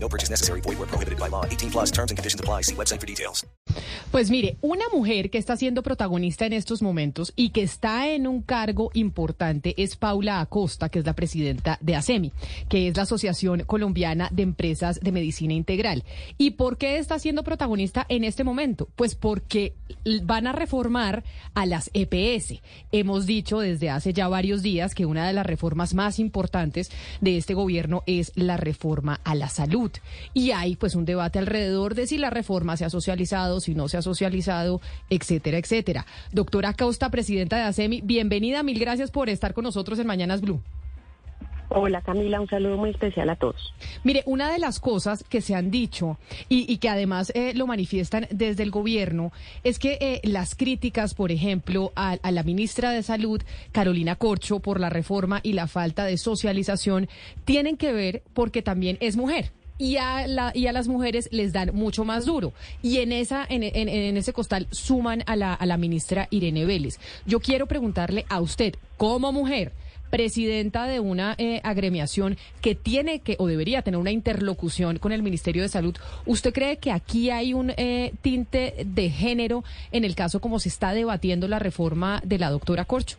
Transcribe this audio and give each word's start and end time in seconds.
No 0.00 0.08
purchase 0.08 0.30
necessary. 0.30 0.60
Void 0.60 0.78
where 0.78 0.86
prohibited 0.88 1.18
by 1.18 1.28
law. 1.28 1.44
18 1.44 1.70
plus 1.70 1.90
terms 1.90 2.10
and 2.10 2.18
conditions 2.18 2.40
apply. 2.40 2.62
See 2.62 2.74
website 2.74 3.00
for 3.00 3.06
details. 3.06 3.44
Pues 4.10 4.30
mire, 4.30 4.56
una 4.62 4.84
mujer 4.92 5.30
que 5.30 5.38
está 5.38 5.56
siendo 5.56 5.82
protagonista 5.82 6.46
en 6.46 6.54
estos 6.54 6.80
momentos 6.80 7.32
y 7.36 7.50
que 7.50 7.62
está 7.62 8.08
en 8.08 8.26
un 8.26 8.40
cargo 8.40 8.90
importante 8.94 9.74
es 9.76 9.96
Paula 9.96 10.40
Acosta, 10.40 10.88
que 10.88 11.00
es 11.00 11.04
la 11.04 11.12
presidenta 11.12 11.78
de 11.82 11.94
ASEMI, 11.94 12.32
que 12.70 12.88
es 12.88 12.96
la 12.96 13.02
Asociación 13.02 13.64
Colombiana 13.66 14.28
de 14.32 14.44
Empresas 14.44 15.00
de 15.00 15.12
Medicina 15.12 15.52
Integral. 15.52 16.04
¿Y 16.38 16.52
por 16.52 16.78
qué 16.78 16.96
está 16.96 17.18
siendo 17.18 17.44
protagonista 17.44 18.06
en 18.08 18.24
este 18.24 18.44
momento? 18.44 18.88
Pues 18.96 19.14
porque 19.14 19.74
van 20.22 20.46
a 20.46 20.52
reformar 20.52 21.24
a 21.54 21.66
las 21.66 21.90
EPS. 21.92 22.60
Hemos 22.92 23.26
dicho 23.26 23.60
desde 23.60 23.90
hace 23.90 24.14
ya 24.14 24.28
varios 24.28 24.62
días 24.62 24.94
que 24.94 25.06
una 25.06 25.26
de 25.26 25.34
las 25.34 25.44
reformas 25.44 25.92
más 25.92 26.18
importantes 26.18 26.90
de 27.20 27.36
este 27.36 27.52
gobierno 27.52 28.02
es 28.06 28.32
la 28.36 28.56
reforma 28.56 29.20
a 29.24 29.34
la 29.34 29.50
salud. 29.50 29.87
Y 30.34 30.50
hay 30.52 30.76
pues 30.76 30.94
un 30.94 31.04
debate 31.04 31.38
alrededor 31.38 31.94
de 31.94 32.06
si 32.06 32.18
la 32.18 32.30
reforma 32.30 32.76
se 32.76 32.84
ha 32.84 32.90
socializado, 32.90 33.60
si 33.60 33.74
no 33.74 33.88
se 33.88 33.96
ha 33.96 34.02
socializado, 34.02 34.80
etcétera, 35.10 35.58
etcétera. 35.58 36.06
Doctora 36.32 36.74
Costa, 36.74 37.10
presidenta 37.10 37.56
de 37.56 37.62
ASEMI, 37.62 38.00
bienvenida, 38.02 38.62
mil 38.62 38.78
gracias 38.78 39.10
por 39.10 39.28
estar 39.28 39.54
con 39.54 39.64
nosotros 39.64 39.98
en 39.98 40.06
Mañanas 40.06 40.40
Blue. 40.40 40.60
Hola 41.70 42.00
Camila, 42.00 42.40
un 42.40 42.48
saludo 42.48 42.78
muy 42.78 42.90
especial 42.90 43.28
a 43.28 43.36
todos. 43.36 43.74
Mire, 44.02 44.22
una 44.24 44.50
de 44.50 44.58
las 44.58 44.80
cosas 44.80 45.22
que 45.24 45.42
se 45.42 45.54
han 45.54 45.70
dicho 45.70 46.18
y, 46.48 46.78
que 46.78 46.88
además 46.88 47.30
eh, 47.34 47.52
lo 47.54 47.66
manifiestan 47.66 48.26
desde 48.30 48.62
el 48.62 48.70
gobierno 48.70 49.32
es 49.64 49.78
que 49.78 49.98
eh, 50.00 50.20
las 50.24 50.54
críticas, 50.54 51.12
por 51.12 51.30
ejemplo, 51.30 51.92
a, 51.94 52.12
a, 52.22 52.30
la 52.30 52.42
ministra 52.42 52.90
de 52.92 53.02
Salud, 53.02 53.42
Carolina 53.70 54.16
Corcho, 54.16 54.60
por 54.60 54.80
la 54.80 54.88
reforma 54.88 55.40
y 55.42 55.52
la 55.52 55.66
falta 55.66 56.06
de 56.06 56.16
socialización, 56.16 57.08
tienen 57.44 57.76
que 57.76 57.92
ver 57.92 58.22
porque 58.32 58.62
también 58.62 58.96
es 59.00 59.16
mujer 59.16 59.52
y 59.78 59.96
a, 59.96 60.26
la, 60.26 60.52
y 60.54 60.66
a 60.66 60.72
las 60.72 60.88
mujeres 60.88 61.28
les 61.32 61.52
dan 61.52 61.70
mucho 61.74 62.04
más 62.04 62.26
duro. 62.26 62.52
Y 62.82 62.98
en, 62.98 63.12
esa, 63.12 63.46
en, 63.48 63.62
ese 64.16 64.32
costal 64.32 64.66
suman 64.70 65.22
a 65.26 65.36
la, 65.36 65.54
a 65.54 65.66
la 65.66 65.76
ministra 65.76 66.28
Irene 66.30 66.64
Vélez. 66.66 66.98
Yo 67.26 67.40
quiero 67.40 67.66
preguntarle 67.66 68.26
a 68.28 68.40
usted, 68.40 68.74
como 68.96 69.32
mujer, 69.32 69.72
presidenta 70.10 70.86
de 70.86 71.00
una 71.00 71.34
eh, 71.38 71.60
agremiación 71.64 72.36
que 72.60 72.74
tiene 72.74 73.20
que 73.20 73.36
o 73.38 73.46
debería 73.46 73.82
tener 73.82 74.00
una 74.00 74.10
interlocución 74.10 74.98
con 74.98 75.12
el 75.12 75.22
Ministerio 75.22 75.62
de 75.62 75.68
Salud, 75.68 75.96
¿usted 76.26 76.52
cree 76.52 76.78
que 76.78 76.92
aquí 76.92 77.30
hay 77.30 77.54
un 77.54 77.72
eh, 77.76 78.12
tinte 78.22 78.74
de 78.84 79.10
género 79.10 79.64
en 79.92 80.04
el 80.04 80.14
caso 80.14 80.40
como 80.40 80.58
se 80.58 80.68
está 80.68 80.92
debatiendo 80.92 81.48
la 81.48 81.58
reforma 81.58 82.20
de 82.24 82.38
la 82.38 82.50
doctora 82.50 82.84
Corcho? 82.84 83.18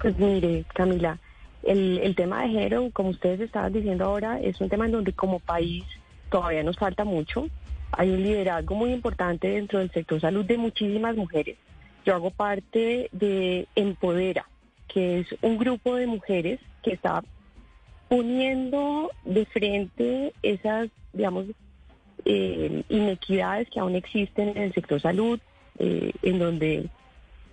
Pues 0.00 0.18
mire, 0.18 0.64
Camila, 0.74 1.18
el, 1.62 2.14
tema 2.16 2.42
de 2.42 2.48
género, 2.48 2.90
como 2.92 3.10
ustedes 3.10 3.40
estaban 3.40 3.72
diciendo 3.72 4.04
ahora, 4.04 4.40
es 4.40 4.60
un 4.60 4.68
tema 4.68 4.86
en 4.86 4.92
donde 4.92 5.12
como 5.12 5.38
país 5.40 5.84
todavía 6.30 6.62
nos 6.62 6.76
falta 6.76 7.04
mucho. 7.04 7.48
Hay 7.92 8.10
un 8.10 8.22
liderazgo 8.22 8.74
muy 8.74 8.92
importante 8.92 9.48
dentro 9.48 9.78
del 9.78 9.90
sector 9.90 10.20
salud 10.20 10.44
de 10.44 10.58
muchísimas 10.58 11.16
mujeres. 11.16 11.56
Yo 12.04 12.14
hago 12.14 12.30
parte 12.30 13.08
de 13.12 13.66
Empodera, 13.74 14.46
que 14.88 15.20
es 15.20 15.26
un 15.42 15.58
grupo 15.58 15.96
de 15.96 16.06
mujeres 16.06 16.60
que 16.82 16.92
está 16.92 17.22
poniendo 18.08 19.10
de 19.24 19.44
frente 19.46 20.32
esas, 20.42 20.88
digamos, 21.12 21.46
eh, 22.24 22.82
inequidades 22.88 23.68
que 23.70 23.80
aún 23.80 23.94
existen 23.94 24.50
en 24.50 24.58
el 24.58 24.74
sector 24.74 25.00
salud, 25.00 25.40
eh, 25.78 26.12
en 26.22 26.38
donde 26.38 26.88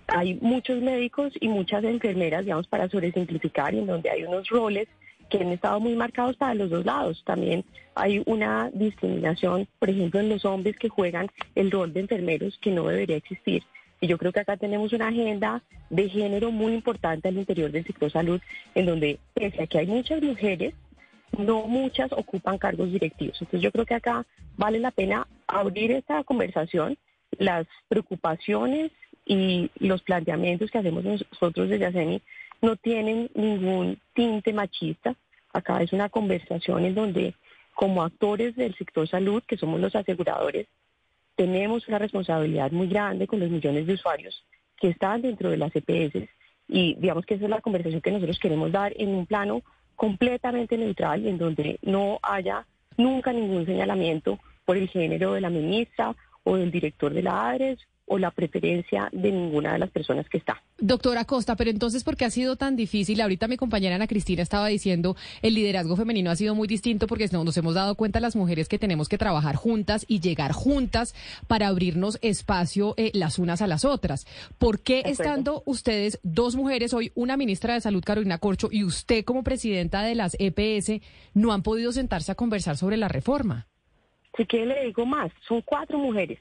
hay 0.08 0.38
muchos 0.40 0.80
médicos 0.82 1.32
y 1.38 1.48
muchas 1.48 1.84
enfermeras, 1.84 2.44
digamos, 2.44 2.66
para 2.66 2.88
sobresimplificar, 2.88 3.74
en 3.74 3.86
donde 3.86 4.10
hay 4.10 4.24
unos 4.24 4.48
roles 4.48 4.88
que 5.28 5.38
han 5.38 5.52
estado 5.52 5.78
muy 5.80 5.94
marcados 5.94 6.36
para 6.36 6.54
los 6.54 6.70
dos 6.70 6.84
lados. 6.86 7.22
También 7.26 7.64
hay 7.94 8.22
una 8.26 8.70
discriminación, 8.72 9.68
por 9.78 9.90
ejemplo, 9.90 10.20
en 10.20 10.30
los 10.30 10.44
hombres 10.44 10.76
que 10.78 10.88
juegan 10.88 11.28
el 11.54 11.70
rol 11.70 11.92
de 11.92 12.00
enfermeros 12.00 12.58
que 12.58 12.70
no 12.70 12.86
debería 12.86 13.16
existir. 13.16 13.62
Y 14.00 14.06
yo 14.06 14.16
creo 14.16 14.32
que 14.32 14.40
acá 14.40 14.56
tenemos 14.56 14.92
una 14.92 15.08
agenda 15.08 15.62
de 15.90 16.08
género 16.08 16.50
muy 16.50 16.72
importante 16.72 17.28
al 17.28 17.36
interior 17.36 17.70
del 17.70 17.84
sector 17.84 18.10
salud, 18.10 18.40
en 18.74 18.86
donde, 18.86 19.18
pese 19.34 19.62
a 19.62 19.66
que 19.66 19.78
hay 19.78 19.86
muchas 19.86 20.22
mujeres, 20.22 20.74
no 21.36 21.66
muchas 21.66 22.10
ocupan 22.12 22.58
cargos 22.58 22.90
directivos. 22.90 23.36
Entonces 23.40 23.60
yo 23.60 23.72
creo 23.72 23.84
que 23.84 23.94
acá 23.94 24.24
vale 24.56 24.78
la 24.78 24.90
pena 24.90 25.26
abrir 25.46 25.92
esta 25.92 26.24
conversación, 26.24 26.96
las 27.38 27.66
preocupaciones 27.88 28.92
y 29.28 29.70
los 29.78 30.02
planteamientos 30.02 30.70
que 30.70 30.78
hacemos 30.78 31.04
nosotros 31.04 31.68
desde 31.68 31.84
ASEMI 31.84 32.22
no 32.62 32.76
tienen 32.76 33.30
ningún 33.34 34.00
tinte 34.14 34.54
machista. 34.54 35.14
Acá 35.52 35.82
es 35.82 35.92
una 35.92 36.08
conversación 36.08 36.86
en 36.86 36.94
donde 36.94 37.34
como 37.74 38.02
actores 38.02 38.56
del 38.56 38.74
sector 38.74 39.06
salud, 39.06 39.42
que 39.46 39.58
somos 39.58 39.80
los 39.80 39.94
aseguradores, 39.94 40.66
tenemos 41.36 41.86
una 41.88 41.98
responsabilidad 41.98 42.72
muy 42.72 42.88
grande 42.88 43.26
con 43.26 43.38
los 43.38 43.50
millones 43.50 43.86
de 43.86 43.92
usuarios 43.92 44.44
que 44.80 44.88
están 44.88 45.20
dentro 45.20 45.50
de 45.50 45.58
las 45.58 45.72
EPS 45.76 46.28
y 46.66 46.94
digamos 46.94 47.26
que 47.26 47.34
esa 47.34 47.44
es 47.44 47.50
la 47.50 47.60
conversación 47.60 48.00
que 48.00 48.10
nosotros 48.10 48.38
queremos 48.38 48.72
dar 48.72 48.92
en 48.96 49.10
un 49.10 49.26
plano 49.26 49.62
completamente 49.94 50.78
neutral 50.78 51.26
en 51.26 51.36
donde 51.36 51.78
no 51.82 52.18
haya 52.22 52.66
nunca 52.96 53.32
ningún 53.32 53.66
señalamiento 53.66 54.38
por 54.64 54.76
el 54.76 54.88
género 54.88 55.34
de 55.34 55.40
la 55.42 55.50
ministra 55.50 56.16
o 56.44 56.56
del 56.56 56.70
director 56.70 57.12
de 57.12 57.22
la 57.22 57.50
ADRES 57.50 57.78
o 58.08 58.18
la 58.18 58.30
preferencia 58.30 59.08
de 59.12 59.30
ninguna 59.30 59.72
de 59.72 59.78
las 59.78 59.90
personas 59.90 60.28
que 60.28 60.38
está. 60.38 60.62
Doctora 60.78 61.24
Costa, 61.24 61.56
pero 61.56 61.70
entonces, 61.70 62.04
¿por 62.04 62.16
qué 62.16 62.24
ha 62.24 62.30
sido 62.30 62.56
tan 62.56 62.76
difícil? 62.76 63.20
Ahorita 63.20 63.48
mi 63.48 63.56
compañera 63.56 63.96
Ana 63.96 64.06
Cristina 64.06 64.42
estaba 64.42 64.68
diciendo, 64.68 65.16
el 65.42 65.54
liderazgo 65.54 65.96
femenino 65.96 66.30
ha 66.30 66.36
sido 66.36 66.54
muy 66.54 66.68
distinto 66.68 67.06
porque 67.06 67.28
nos 67.32 67.56
hemos 67.56 67.74
dado 67.74 67.94
cuenta 67.94 68.20
las 68.20 68.36
mujeres 68.36 68.68
que 68.68 68.78
tenemos 68.78 69.08
que 69.08 69.18
trabajar 69.18 69.56
juntas 69.56 70.04
y 70.08 70.20
llegar 70.20 70.52
juntas 70.52 71.14
para 71.46 71.68
abrirnos 71.68 72.18
espacio 72.22 72.94
eh, 72.96 73.10
las 73.14 73.38
unas 73.38 73.62
a 73.62 73.66
las 73.66 73.84
otras. 73.84 74.26
¿Por 74.58 74.80
qué 74.80 75.02
estando 75.04 75.62
ustedes, 75.66 76.20
dos 76.22 76.56
mujeres, 76.56 76.94
hoy 76.94 77.12
una 77.14 77.36
ministra 77.36 77.74
de 77.74 77.80
Salud, 77.80 78.02
Carolina 78.04 78.38
Corcho, 78.38 78.68
y 78.70 78.84
usted 78.84 79.24
como 79.24 79.42
presidenta 79.42 80.02
de 80.02 80.14
las 80.14 80.36
EPS, 80.38 81.02
no 81.34 81.52
han 81.52 81.62
podido 81.62 81.92
sentarse 81.92 82.32
a 82.32 82.36
conversar 82.36 82.76
sobre 82.76 82.96
la 82.96 83.08
reforma? 83.08 83.66
Sí 84.36 84.46
que 84.46 84.64
le 84.64 84.84
digo 84.84 85.04
más, 85.04 85.32
son 85.46 85.62
cuatro 85.62 85.98
mujeres 85.98 86.38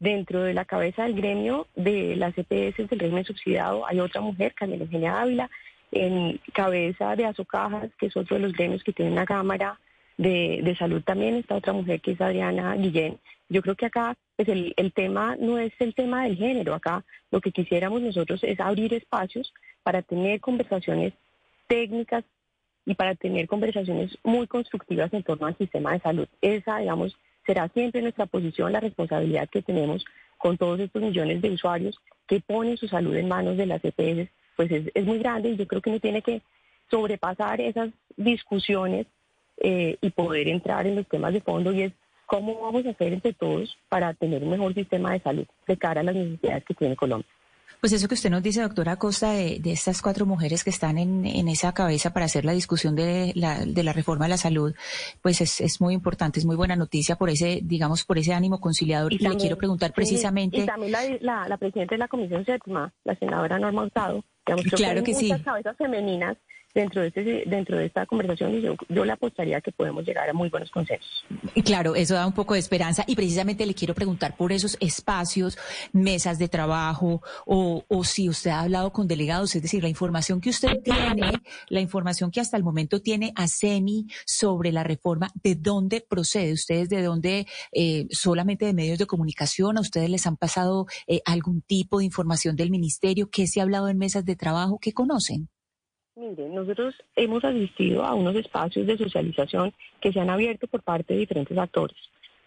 Dentro 0.00 0.42
de 0.42 0.54
la 0.54 0.64
cabeza 0.64 1.02
del 1.02 1.14
gremio 1.14 1.66
de 1.74 2.14
las 2.14 2.36
EPS 2.38 2.88
del 2.88 2.98
régimen 3.00 3.24
subsidiado 3.24 3.86
hay 3.86 3.98
otra 3.98 4.20
mujer, 4.20 4.54
Camila 4.54 4.84
Eugenia 4.84 5.20
Ávila, 5.20 5.50
en 5.90 6.40
cabeza 6.52 7.16
de 7.16 7.26
Azocajas, 7.26 7.90
que 7.98 8.06
es 8.06 8.16
otro 8.16 8.36
de 8.36 8.42
los 8.42 8.52
gremios 8.52 8.84
que 8.84 8.92
tiene 8.92 9.10
una 9.10 9.26
cámara 9.26 9.80
de, 10.16 10.76
salud 10.78 11.02
también, 11.02 11.36
está 11.36 11.56
otra 11.56 11.72
mujer 11.72 12.00
que 12.00 12.12
es 12.12 12.20
Adriana 12.20 12.74
Guillén. 12.76 13.18
Yo 13.48 13.62
creo 13.62 13.74
que 13.74 13.86
acá 13.86 14.14
pues 14.36 14.48
el, 14.48 14.72
el 14.76 14.92
tema 14.92 15.36
no 15.36 15.58
es 15.58 15.72
el 15.80 15.94
tema 15.94 16.24
del 16.24 16.36
género, 16.36 16.74
acá 16.74 17.04
lo 17.30 17.40
que 17.40 17.50
quisiéramos 17.50 18.00
nosotros 18.00 18.44
es 18.44 18.60
abrir 18.60 18.94
espacios 18.94 19.52
para 19.82 20.02
tener 20.02 20.40
conversaciones 20.40 21.12
técnicas 21.66 22.24
y 22.84 22.94
para 22.94 23.14
tener 23.14 23.46
conversaciones 23.46 24.16
muy 24.22 24.46
constructivas 24.46 25.12
en 25.12 25.22
torno 25.22 25.46
al 25.46 25.58
sistema 25.58 25.92
de 25.92 26.00
salud. 26.00 26.28
Esa, 26.40 26.78
digamos, 26.78 27.16
será 27.48 27.66
siempre 27.68 28.02
nuestra 28.02 28.26
posición 28.26 28.72
la 28.72 28.80
responsabilidad 28.80 29.48
que 29.48 29.62
tenemos 29.62 30.04
con 30.36 30.58
todos 30.58 30.78
estos 30.80 31.00
millones 31.00 31.40
de 31.40 31.50
usuarios 31.50 31.98
que 32.26 32.40
ponen 32.40 32.76
su 32.76 32.88
salud 32.88 33.16
en 33.16 33.26
manos 33.26 33.56
de 33.56 33.64
las 33.64 33.82
EPS, 33.82 34.30
pues 34.54 34.70
es, 34.70 35.04
muy 35.06 35.18
grande 35.18 35.48
y 35.48 35.56
yo 35.56 35.66
creo 35.66 35.80
que 35.80 35.88
uno 35.88 35.98
tiene 35.98 36.20
que 36.20 36.42
sobrepasar 36.90 37.62
esas 37.62 37.88
discusiones 38.18 39.06
eh, 39.56 39.96
y 40.02 40.10
poder 40.10 40.46
entrar 40.48 40.86
en 40.86 40.96
los 40.96 41.08
temas 41.08 41.32
de 41.32 41.40
fondo 41.40 41.72
y 41.72 41.84
es 41.84 41.92
cómo 42.26 42.60
vamos 42.60 42.84
a 42.84 42.90
hacer 42.90 43.14
entre 43.14 43.32
todos 43.32 43.78
para 43.88 44.12
tener 44.12 44.42
un 44.42 44.50
mejor 44.50 44.74
sistema 44.74 45.12
de 45.12 45.20
salud 45.20 45.46
de 45.66 45.76
cara 45.78 46.02
a 46.02 46.04
las 46.04 46.14
necesidades 46.14 46.64
que 46.66 46.74
tiene 46.74 46.96
Colombia. 46.96 47.30
Pues 47.80 47.92
eso 47.92 48.08
que 48.08 48.14
usted 48.14 48.30
nos 48.30 48.42
dice, 48.42 48.60
doctora 48.60 48.96
Costa, 48.96 49.32
de, 49.32 49.60
estas 49.64 50.02
cuatro 50.02 50.26
mujeres 50.26 50.64
que 50.64 50.70
están 50.70 50.98
en, 50.98 51.48
esa 51.48 51.72
cabeza 51.72 52.12
para 52.12 52.26
hacer 52.26 52.44
la 52.44 52.52
discusión 52.52 52.96
de 52.96 53.32
la, 53.36 53.64
de 53.64 53.82
la 53.84 53.92
reforma 53.92 54.24
de 54.24 54.30
la 54.30 54.36
salud, 54.36 54.74
pues 55.22 55.40
es, 55.40 55.80
muy 55.80 55.94
importante, 55.94 56.40
es 56.40 56.44
muy 56.44 56.56
buena 56.56 56.74
noticia 56.74 57.16
por 57.16 57.30
ese, 57.30 57.60
digamos, 57.62 58.04
por 58.04 58.18
ese 58.18 58.34
ánimo 58.34 58.60
conciliador. 58.60 59.12
Y, 59.12 59.18
le 59.18 59.36
quiero 59.36 59.56
preguntar 59.56 59.92
precisamente. 59.92 60.58
Y 60.58 60.66
también 60.66 60.92
la, 61.20 61.46
la, 61.48 61.56
presidenta 61.56 61.94
de 61.94 61.98
la 61.98 62.08
Comisión 62.08 62.44
Séptima, 62.44 62.92
la 63.04 63.14
senadora 63.16 63.58
Norma 63.58 63.84
Hurtado, 63.84 64.24
digamos, 64.44 64.64
claro 64.72 65.04
que, 65.04 65.12
muchas 65.12 65.42
cabezas 65.42 65.76
femeninas 65.76 66.36
dentro 66.74 67.02
de, 67.02 67.08
este, 67.08 67.44
dentro 67.46 67.78
de 67.78 67.86
esta 67.86 68.06
conversación 68.06 68.60
yo, 68.60 68.76
yo 68.88 69.04
le 69.04 69.12
apostaría 69.12 69.60
que 69.60 69.72
podemos 69.72 70.04
llegar 70.04 70.28
a 70.28 70.32
muy 70.32 70.48
buenos 70.48 70.70
consensos. 70.70 71.24
Claro, 71.64 71.94
eso 71.94 72.14
da 72.14 72.26
un 72.26 72.32
poco 72.32 72.54
de 72.54 72.60
esperanza 72.60 73.04
y 73.06 73.16
precisamente 73.16 73.66
le 73.66 73.74
quiero 73.74 73.94
preguntar 73.94 74.36
por 74.36 74.52
esos 74.52 74.76
espacios, 74.80 75.58
mesas 75.92 76.38
de 76.38 76.48
trabajo 76.48 77.22
o, 77.46 77.84
o 77.88 78.04
si 78.04 78.28
usted 78.28 78.50
ha 78.50 78.60
hablado 78.60 78.92
con 78.92 79.06
delegados, 79.06 79.54
es 79.54 79.62
decir, 79.62 79.82
la 79.82 79.88
información 79.88 80.40
que 80.40 80.50
usted 80.50 80.80
tiene, 80.82 81.32
la 81.68 81.80
información 81.80 82.30
que 82.30 82.40
hasta 82.40 82.56
el 82.56 82.64
momento 82.64 83.00
tiene 83.00 83.32
a 83.36 83.48
SEMI 83.48 84.06
sobre 84.26 84.72
la 84.72 84.84
reforma, 84.84 85.30
¿de 85.42 85.54
dónde 85.54 86.00
procede? 86.00 86.52
¿Ustedes 86.52 86.88
de 86.88 87.02
dónde, 87.02 87.46
eh, 87.72 88.06
solamente 88.10 88.66
de 88.66 88.74
medios 88.74 88.98
de 88.98 89.06
comunicación, 89.06 89.78
a 89.78 89.80
ustedes 89.80 90.10
les 90.10 90.26
han 90.26 90.36
pasado 90.36 90.86
eh, 91.06 91.20
algún 91.24 91.62
tipo 91.62 91.98
de 91.98 92.04
información 92.04 92.56
del 92.56 92.70
ministerio? 92.70 93.30
¿Qué 93.30 93.46
se 93.46 93.60
ha 93.60 93.62
hablado 93.62 93.88
en 93.88 93.98
mesas 93.98 94.24
de 94.24 94.36
trabajo? 94.36 94.78
¿Qué 94.80 94.92
conocen? 94.92 95.48
Mire, 96.18 96.48
nosotros 96.48 96.96
hemos 97.14 97.44
asistido 97.44 98.02
a 98.02 98.12
unos 98.12 98.34
espacios 98.34 98.88
de 98.88 98.98
socialización 98.98 99.72
que 100.00 100.12
se 100.12 100.18
han 100.18 100.30
abierto 100.30 100.66
por 100.66 100.82
parte 100.82 101.14
de 101.14 101.20
diferentes 101.20 101.56
actores. 101.56 101.96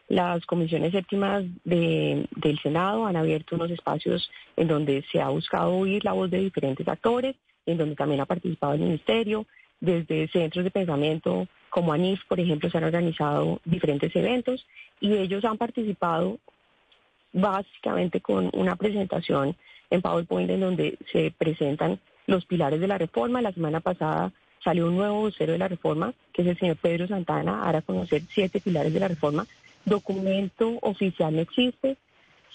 Las 0.10 0.46
comisiones 0.46 0.92
séptimas 0.92 1.46
del 1.64 2.28
Senado 2.62 3.06
han 3.06 3.16
abierto 3.16 3.56
unos 3.56 3.72
espacios 3.72 4.30
en 4.58 4.68
donde 4.68 5.06
se 5.10 5.22
ha 5.22 5.30
buscado 5.30 5.72
oír 5.72 6.04
la 6.04 6.12
voz 6.12 6.30
de 6.30 6.40
diferentes 6.40 6.86
actores, 6.86 7.38
en 7.66 7.78
donde 7.78 7.96
también 7.96 8.20
ha 8.20 8.26
participado 8.26 8.74
el 8.74 8.82
Ministerio. 8.82 9.46
Desde 9.80 10.28
centros 10.28 10.66
de 10.66 10.72
pensamiento 10.72 11.48
como 11.70 11.94
ANIF, 11.94 12.20
por 12.28 12.42
ejemplo, 12.42 12.70
se 12.70 12.78
han 12.78 12.84
organizado 12.84 13.62
diferentes 13.64 14.14
eventos 14.18 14.68
y 15.00 15.14
ellos 15.14 15.46
han 15.46 15.58
participado 15.58 16.40
básicamente 17.32 18.20
con 18.20 18.50
una 18.52 18.76
presentación 18.76 19.56
en 19.90 20.02
PowerPoint 20.02 20.50
en 20.50 20.60
donde 20.60 20.98
se 21.14 21.34
presentan 21.38 22.02
los 22.32 22.46
pilares 22.46 22.80
de 22.80 22.88
la 22.88 22.98
reforma. 22.98 23.42
La 23.42 23.52
semana 23.52 23.82
pasada 23.82 24.32
salió 24.64 24.88
un 24.88 24.96
nuevo 24.96 25.22
vocero 25.22 25.52
de 25.52 25.60
la 25.60 25.68
reforma, 25.68 26.14
que 26.34 26.42
es 26.42 26.48
el 26.48 26.58
señor 26.58 26.78
Pedro 26.78 27.08
Santana, 27.08 27.64
hará 27.64 27.82
conocer 27.82 28.24
siete 28.34 28.60
pilares 28.60 28.94
de 28.94 29.00
la 29.00 29.08
reforma. 29.08 29.46
Documento 29.86 30.80
oficial 30.82 31.36
no 31.36 31.42
existe. 31.42 31.98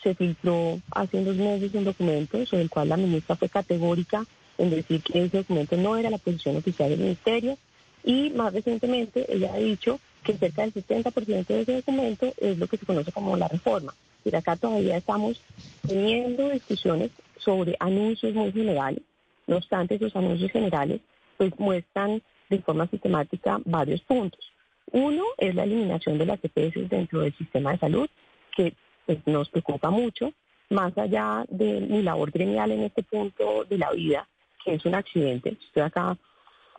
Se 0.02 0.14
filtró 0.14 0.80
hace 0.92 1.18
unos 1.18 1.36
meses 1.36 1.74
un 1.74 1.84
documento 1.84 2.44
sobre 2.46 2.62
el 2.62 2.70
cual 2.70 2.88
la 2.88 2.96
ministra 2.96 3.36
fue 3.36 3.48
categórica 3.48 4.24
en 4.58 4.70
decir 4.70 5.02
que 5.02 5.24
ese 5.24 5.38
documento 5.38 5.76
no 5.76 5.96
era 5.96 6.10
la 6.10 6.18
posición 6.18 6.56
oficial 6.56 6.90
del 6.90 7.00
ministerio. 7.00 7.58
Y 8.04 8.30
más 8.30 8.52
recientemente 8.52 9.26
ella 9.28 9.52
ha 9.52 9.58
dicho 9.58 9.98
que 10.22 10.34
cerca 10.34 10.62
del 10.62 10.72
70% 10.72 11.46
de 11.46 11.60
ese 11.60 11.76
documento 11.76 12.32
es 12.36 12.56
lo 12.56 12.68
que 12.68 12.76
se 12.76 12.86
conoce 12.86 13.10
como 13.12 13.36
la 13.36 13.48
reforma. 13.48 13.94
Y 14.24 14.34
acá 14.34 14.56
todavía 14.56 14.96
estamos 14.96 15.40
teniendo 15.86 16.48
discusiones 16.50 17.10
sobre 17.38 17.76
anuncios 17.80 18.32
muy 18.34 18.52
generales 18.52 19.02
no 19.46 19.56
obstante, 19.56 19.96
esos 19.96 20.14
anuncios 20.16 20.50
generales 20.50 21.00
pues 21.36 21.52
muestran 21.58 22.22
de 22.48 22.60
forma 22.60 22.86
sistemática 22.86 23.60
varios 23.64 24.00
puntos. 24.02 24.52
Uno 24.92 25.24
es 25.38 25.54
la 25.54 25.64
eliminación 25.64 26.18
de 26.18 26.26
las 26.26 26.38
EPS 26.42 26.88
dentro 26.88 27.20
del 27.20 27.36
sistema 27.36 27.72
de 27.72 27.78
salud, 27.78 28.08
que 28.56 28.74
pues, 29.04 29.18
nos 29.26 29.48
preocupa 29.50 29.90
mucho, 29.90 30.32
más 30.70 30.96
allá 30.98 31.44
de 31.48 31.80
mi 31.80 32.02
labor 32.02 32.30
gremial 32.30 32.70
en 32.72 32.82
este 32.82 33.02
punto 33.02 33.64
de 33.64 33.78
la 33.78 33.92
vida, 33.92 34.28
que 34.64 34.74
es 34.74 34.84
un 34.84 34.94
accidente. 34.94 35.56
Estoy 35.60 35.82
acá 35.82 36.16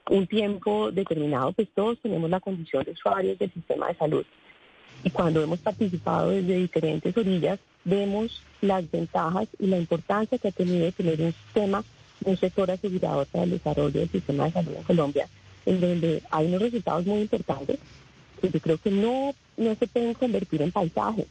un 0.10 0.26
tiempo 0.28 0.92
determinado, 0.92 1.52
pues 1.52 1.68
todos 1.74 2.00
tenemos 2.00 2.30
la 2.30 2.40
condición 2.40 2.84
de 2.84 2.92
usuarios 2.92 3.38
del 3.38 3.52
sistema 3.52 3.88
de 3.88 3.96
salud. 3.96 4.26
Y 5.04 5.10
cuando 5.10 5.42
hemos 5.42 5.60
participado 5.60 6.30
desde 6.30 6.56
diferentes 6.56 7.16
orillas, 7.16 7.60
vemos 7.84 8.42
las 8.62 8.90
ventajas 8.90 9.48
y 9.60 9.68
la 9.68 9.78
importancia 9.78 10.38
que 10.38 10.48
ha 10.48 10.52
tenido 10.52 10.92
tener 10.92 11.22
un 11.22 11.34
sistema 11.34 11.84
un 12.24 12.38
sector 12.38 12.70
asegurador 12.72 13.28
para 13.28 13.44
el 13.44 13.52
desarrollo 13.52 14.00
del 14.00 14.10
sistema 14.10 14.46
de 14.46 14.52
salud 14.52 14.76
en 14.76 14.84
Colombia, 14.84 15.28
en 15.66 15.80
donde 15.80 16.24
hay 16.32 16.48
unos 16.48 16.62
resultados 16.62 17.06
muy 17.06 17.22
importantes 17.22 17.80
que 18.42 18.50
yo 18.50 18.60
creo 18.60 18.78
que 18.78 18.92
no, 18.92 19.34
no 19.58 19.76
se 19.76 19.88
pueden 19.88 20.14
convertir 20.14 20.62
en 20.62 20.72
paisaje. 20.72 21.26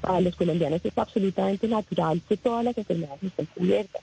Para 0.00 0.20
los 0.20 0.36
colombianos 0.36 0.84
es 0.84 0.96
absolutamente 0.98 1.66
natural 1.68 2.20
que 2.28 2.36
todas 2.36 2.64
las 2.64 2.76
enfermedades 2.76 3.22
estén 3.22 3.46
cubiertas. 3.46 4.02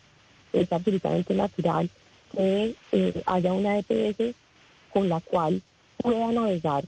Es 0.54 0.72
absolutamente 0.72 1.34
natural 1.34 1.90
que 2.32 2.76
eh, 2.92 3.22
haya 3.26 3.54
una 3.54 3.78
EPS 3.80 4.36
con 4.92 5.10
la 5.10 5.20
cual 5.22 5.62
pueda 5.98 6.32
navegar 6.32 6.86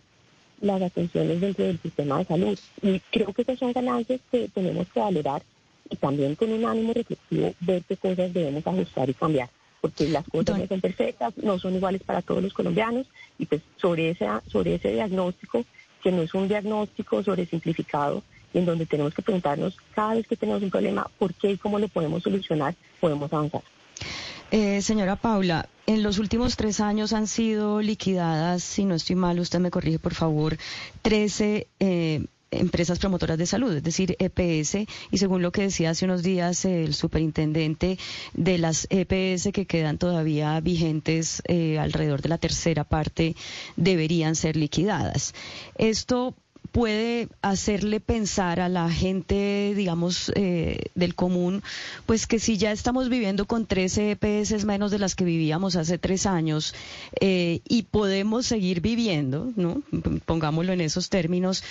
las 0.62 0.82
atenciones 0.82 1.42
dentro 1.42 1.66
del 1.66 1.80
sistema 1.80 2.20
de 2.20 2.26
salud. 2.26 2.60
Y 2.82 3.00
creo 3.12 3.34
que 3.34 3.44
esas 3.44 3.60
son 3.60 3.74
ganancias 3.74 4.22
que 4.32 4.48
tenemos 4.50 4.88
que 4.88 5.00
valorar 5.00 5.44
y 5.90 5.96
también 5.96 6.36
con 6.36 6.52
un 6.52 6.66
ánimo 6.66 6.94
reflexivo 6.94 7.54
ver 7.60 7.84
qué 7.88 7.98
cosas 7.98 8.34
debemos 8.34 8.66
ajustar 8.66 9.10
y 9.10 9.14
cambiar, 9.14 9.50
porque 9.82 10.08
las 10.10 10.26
cosas 10.28 10.60
no 10.60 10.68
son 10.68 10.82
perfectas, 10.82 11.38
no 11.38 11.60
son 11.60 11.76
iguales 11.76 12.02
para 12.04 12.22
todos 12.22 12.42
los 12.42 12.54
colombianos 12.54 13.08
y 13.38 13.46
pues 13.46 13.62
sobre 13.78 14.12
ese, 14.12 14.28
sobre 14.48 14.76
ese 14.76 14.94
diagnóstico, 14.94 15.66
que 16.02 16.12
no 16.12 16.22
es 16.22 16.34
un 16.34 16.48
diagnóstico 16.48 17.24
sobre 17.24 17.46
simplificado, 17.46 18.24
y 18.54 18.60
en 18.60 18.66
donde 18.66 18.86
tenemos 18.86 19.14
que 19.14 19.22
preguntarnos 19.22 19.78
cada 19.96 20.16
vez 20.16 20.28
que 20.28 20.36
tenemos 20.36 20.62
un 20.62 20.70
problema, 20.70 21.10
por 21.18 21.34
qué 21.34 21.52
y 21.52 21.58
cómo 21.58 21.80
lo 21.80 21.88
podemos 21.88 22.24
solucionar, 22.24 22.76
podemos 23.00 23.32
avanzar. 23.34 23.62
Eh, 24.52 24.84
señora 24.84 25.16
Paula, 25.16 25.68
en 25.88 26.04
los 26.04 26.20
últimos 26.20 26.56
tres 26.56 26.80
años 26.80 27.12
han 27.12 27.26
sido 27.26 27.82
liquidadas, 27.82 28.62
si 28.64 28.86
no 28.86 28.94
estoy 28.94 29.16
mal, 29.16 29.40
usted 29.40 29.60
me 29.60 29.72
corrige 29.72 29.98
por 29.98 30.14
favor, 30.14 30.58
13 31.02 31.68
eh, 31.80 32.26
empresas 32.60 33.00
promotoras 33.00 33.38
de 33.38 33.46
salud, 33.46 33.76
es 33.76 33.84
decir, 33.84 34.16
EPS, 34.20 34.88
y 35.12 35.18
según 35.18 35.42
lo 35.42 35.52
que 35.52 35.64
decía 35.64 35.92
hace 35.92 36.06
unos 36.06 36.24
días 36.24 36.66
el 36.66 36.94
superintendente 36.94 37.98
de 38.34 38.58
las 38.58 38.88
EPS 38.90 39.52
que 39.52 39.66
quedan 39.66 39.98
todavía 39.98 40.60
vigentes, 40.60 41.42
eh, 41.48 41.80
alrededor 41.80 42.22
de 42.22 42.30
la 42.30 42.38
tercera 42.38 42.84
parte, 42.84 43.36
deberían 43.76 44.36
ser 44.36 44.56
liquidadas. 44.56 45.34
Esto 45.78 46.36
puede 46.74 47.30
hacerle 47.44 48.00
pensar 48.00 48.60
a 48.60 48.68
la 48.68 48.90
gente, 48.90 49.74
digamos, 49.76 50.32
eh, 50.36 50.86
del 50.96 51.14
común, 51.14 51.62
pues 52.08 52.26
que 52.26 52.40
si 52.40 52.58
ya 52.58 52.72
estamos 52.72 53.10
viviendo 53.10 53.46
con 53.46 53.68
13 53.68 54.18
EPS 54.20 54.66
menos 54.66 54.90
de 54.90 54.98
las 54.98 55.14
que 55.16 55.24
vivíamos 55.24 55.76
hace 55.76 56.00
tres 56.00 56.26
años 56.26 56.74
eh, 57.22 57.62
y 57.70 57.84
podemos 57.84 58.48
seguir 58.48 58.82
viviendo, 58.82 59.52
¿no? 59.56 59.84
Pongámoslo 60.26 60.74
en 60.74 60.82
esos 60.82 61.10
términos, 61.10 61.64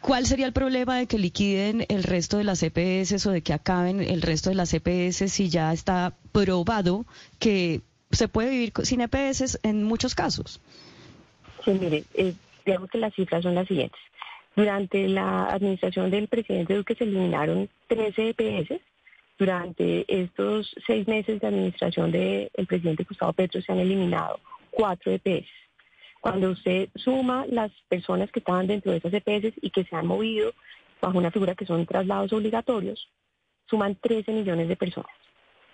¿Cuál 0.00 0.26
sería 0.26 0.46
el 0.46 0.52
problema 0.52 0.98
de 0.98 1.06
que 1.06 1.18
liquiden 1.18 1.84
el 1.88 2.04
resto 2.04 2.38
de 2.38 2.44
las 2.44 2.62
EPS 2.62 3.26
o 3.26 3.32
de 3.32 3.42
que 3.42 3.52
acaben 3.52 4.00
el 4.00 4.22
resto 4.22 4.50
de 4.50 4.54
las 4.54 4.72
EPS 4.72 5.32
si 5.32 5.48
ya 5.48 5.72
está 5.72 6.12
probado 6.32 7.06
que 7.40 7.80
se 8.12 8.28
puede 8.28 8.50
vivir 8.50 8.72
sin 8.84 9.00
EPS 9.00 9.58
en 9.64 9.82
muchos 9.82 10.14
casos? 10.14 10.60
Sí, 11.64 11.72
mire, 11.72 12.04
eh, 12.14 12.34
digamos 12.64 12.88
que 12.90 12.98
las 12.98 13.14
cifras 13.14 13.42
son 13.42 13.56
las 13.56 13.66
siguientes. 13.66 13.98
Durante 14.56 15.06
la 15.06 15.50
administración 15.50 16.10
del 16.10 16.28
presidente 16.28 16.74
Duque 16.74 16.94
se 16.94 17.04
eliminaron 17.04 17.68
13 17.88 18.30
EPS. 18.30 18.80
Durante 19.38 20.06
estos 20.08 20.74
seis 20.86 21.06
meses 21.06 21.40
de 21.40 21.46
administración 21.46 22.10
del 22.10 22.50
presidente 22.66 23.04
Gustavo 23.04 23.34
Petro 23.34 23.60
se 23.60 23.70
han 23.70 23.80
eliminado 23.80 24.40
cuatro 24.70 25.12
EPS. 25.12 25.46
Cuando 26.22 26.50
usted 26.50 26.88
suma 26.94 27.44
las 27.48 27.70
personas 27.88 28.30
que 28.32 28.38
estaban 28.38 28.66
dentro 28.66 28.92
de 28.92 28.98
esas 28.98 29.12
EPS 29.12 29.52
y 29.60 29.70
que 29.70 29.84
se 29.84 29.94
han 29.94 30.06
movido 30.06 30.52
bajo 31.02 31.18
una 31.18 31.30
figura 31.30 31.54
que 31.54 31.66
son 31.66 31.84
traslados 31.84 32.32
obligatorios, 32.32 33.08
suman 33.68 33.94
13 33.96 34.32
millones 34.32 34.68
de 34.68 34.76
personas. 34.76 35.12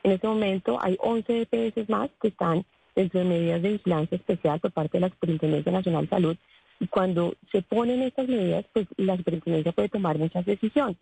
En 0.03 0.11
este 0.11 0.27
momento 0.27 0.79
hay 0.83 0.97
11 1.01 1.47
EPS 1.51 1.89
más 1.89 2.11
que 2.21 2.29
están 2.29 2.65
dentro 2.97 3.21
de 3.21 3.27
medidas 3.27 3.63
de 3.63 3.73
vigilancia 3.73 4.17
especial 4.17 4.59
por 4.59 4.73
parte 4.73 4.99
de 4.99 5.03
la 5.03 5.09
Superintendencia 5.09 5.71
Nacional 5.71 6.05
de 6.05 6.11
Salud. 6.11 6.37
Y 6.83 6.89
cuando 6.89 7.37
se 7.53 7.63
ponen 7.63 8.03
estas 8.03 8.27
medidas, 8.27 8.65
pues 8.73 8.89
la 8.97 9.17
Superintendencia 9.17 9.71
puede 9.71 9.89
tomar 9.89 10.19
muchas 10.19 10.45
decisiones. 10.45 10.97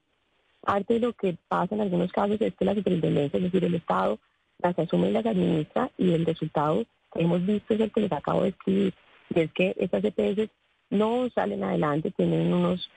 Parte 0.60 0.94
de 0.94 1.00
lo 1.00 1.14
que 1.14 1.38
pasa 1.48 1.74
en 1.74 1.80
algunos 1.80 2.12
casos 2.12 2.38
es 2.38 2.54
que 2.54 2.66
la 2.66 2.74
Superintendencia, 2.74 3.38
es 3.38 3.44
decir, 3.44 3.64
el 3.64 3.74
Estado, 3.74 4.18
las 4.58 4.78
asume 4.78 5.08
y 5.08 5.12
las 5.12 5.24
administra 5.24 5.90
y 5.96 6.12
el 6.12 6.26
resultado 6.26 6.84
que 7.14 7.22
hemos 7.22 7.46
visto 7.46 7.72
es 7.72 7.80
el 7.80 7.90
que 7.90 8.02
les 8.02 8.12
acabo 8.12 8.42
de 8.42 8.50
escribir 8.50 8.92
y 9.34 9.40
es 9.40 9.52
que 9.52 9.74
estas 9.78 10.04
EPS 10.04 10.50
no 10.90 11.30
salen 11.34 11.64
adelante, 11.64 12.10
tienen 12.10 12.52
unos 12.52 12.90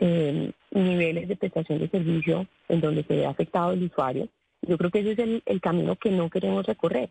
eh, 0.00 0.52
niveles 0.70 1.28
de 1.28 1.36
prestación 1.36 1.80
de 1.80 1.90
servicio 1.90 2.46
en 2.70 2.80
donde 2.80 3.02
se 3.02 3.14
ve 3.14 3.26
afectado 3.26 3.72
el 3.72 3.84
usuario. 3.84 4.26
Yo 4.62 4.78
creo 4.78 4.90
que 4.90 5.00
ese 5.00 5.12
es 5.12 5.42
el, 5.44 5.60
camino 5.60 5.96
que 5.96 6.10
no 6.10 6.30
queremos 6.30 6.64
recorrer. 6.64 7.10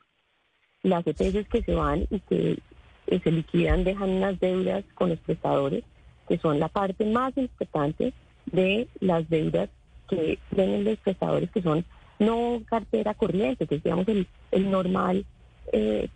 Las 0.82 1.06
EPS 1.06 1.48
que 1.48 1.62
se 1.62 1.75
van 1.75 2.08
y 2.10 2.20
que 2.22 2.58
se 3.20 3.32
liquidan 3.32 3.84
dejan 3.84 4.10
unas 4.10 4.39
deudas 4.39 4.84
con 4.94 5.10
los 5.10 5.20
prestadores, 5.20 5.84
que 6.27 6.38
son 6.38 6.60
la 6.60 6.70
parte 6.70 7.06
más 7.06 7.38
importante 7.38 8.13
de 8.46 8.88
las 9.00 9.30
deudas 9.30 9.70
que 10.10 10.39
tienen 10.53 10.84
los 10.84 10.98
prestadores, 11.00 11.50
que 11.51 11.62
son 11.62 11.86
no 12.20 12.62
cartera 12.65 13.13
corriente, 13.13 13.65
que 13.65 13.75
es 13.75 13.84
digamos 13.84 14.08
el, 14.08 14.27
normal 14.72 15.25
eh, 15.74 16.08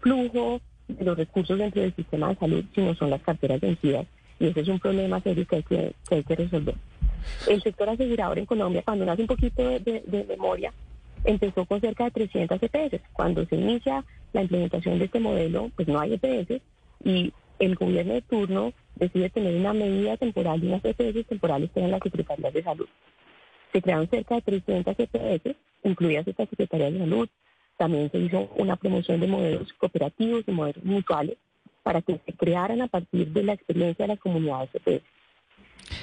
flujo 0.00 0.60
de 0.88 1.04
los 1.04 1.16
recursos 1.16 1.58
dentro 1.58 1.82
del 1.82 1.94
sistema 1.94 2.28
de 2.28 2.36
salud, 2.36 2.64
sino 2.74 2.94
son 2.94 3.10
las 3.10 3.22
carteras 3.22 3.60
vencidas. 3.60 4.06
Y 4.38 4.46
ese 4.46 4.60
es 4.60 4.68
un 4.68 4.78
problema 4.78 5.20
serio 5.20 5.46
que 5.46 5.56
hay 5.56 5.62
que, 5.62 5.92
hay 6.10 6.22
que 6.22 6.36
resolver. 6.36 6.74
El 7.48 7.62
sector 7.62 7.88
asegurador 7.88 8.38
en 8.38 8.46
Colombia, 8.46 8.82
cuando 8.82 9.04
uno 9.04 9.12
hace 9.12 9.22
un 9.22 9.28
poquito 9.28 9.62
de, 9.62 10.24
memoria, 10.28 10.72
empezó 11.24 11.64
con 11.64 11.80
cerca 11.80 12.04
de 12.04 12.10
300 12.12 12.62
EPS. 12.62 13.02
Cuando 13.12 13.44
se 13.46 13.56
inicia 13.56 14.04
la 14.32 14.42
implementación 14.42 14.98
de 14.98 15.06
este 15.06 15.20
modelo, 15.20 15.70
pues 15.76 15.88
no 15.88 15.98
hay 15.98 16.14
EPS 16.14 16.62
y 17.04 17.32
el 17.58 17.74
gobierno 17.74 18.14
de 18.14 18.22
turno 18.22 18.72
decide 18.96 19.30
tener 19.30 19.54
una 19.54 19.72
medida 19.72 20.16
temporal 20.16 20.62
y 20.62 20.68
unas 20.68 20.84
EPS 20.84 21.26
temporales 21.26 21.70
que 21.70 21.80
eran 21.80 21.92
las 21.92 22.02
secretarías 22.02 22.52
de 22.52 22.62
salud. 22.62 22.88
Se 23.72 23.82
crearon 23.82 24.08
cerca 24.08 24.36
de 24.36 24.42
300 24.42 24.96
EPS, 24.98 25.56
incluidas 25.84 26.26
estas 26.26 26.48
secretarías 26.48 26.92
de 26.92 26.98
salud. 26.98 27.28
También 27.76 28.10
se 28.10 28.18
hizo 28.18 28.50
una 28.56 28.76
promoción 28.76 29.20
de 29.20 29.26
modelos 29.26 29.72
cooperativos 29.74 30.44
y 30.46 30.52
modelos 30.52 30.84
mutuales 30.84 31.36
para 31.82 32.02
que 32.02 32.20
se 32.26 32.32
crearan 32.34 32.82
a 32.82 32.88
partir 32.88 33.28
de 33.28 33.42
la 33.42 33.54
experiencia 33.54 34.04
de 34.04 34.08
las 34.14 34.20
comunidades 34.20 34.70
EPS. 34.74 35.04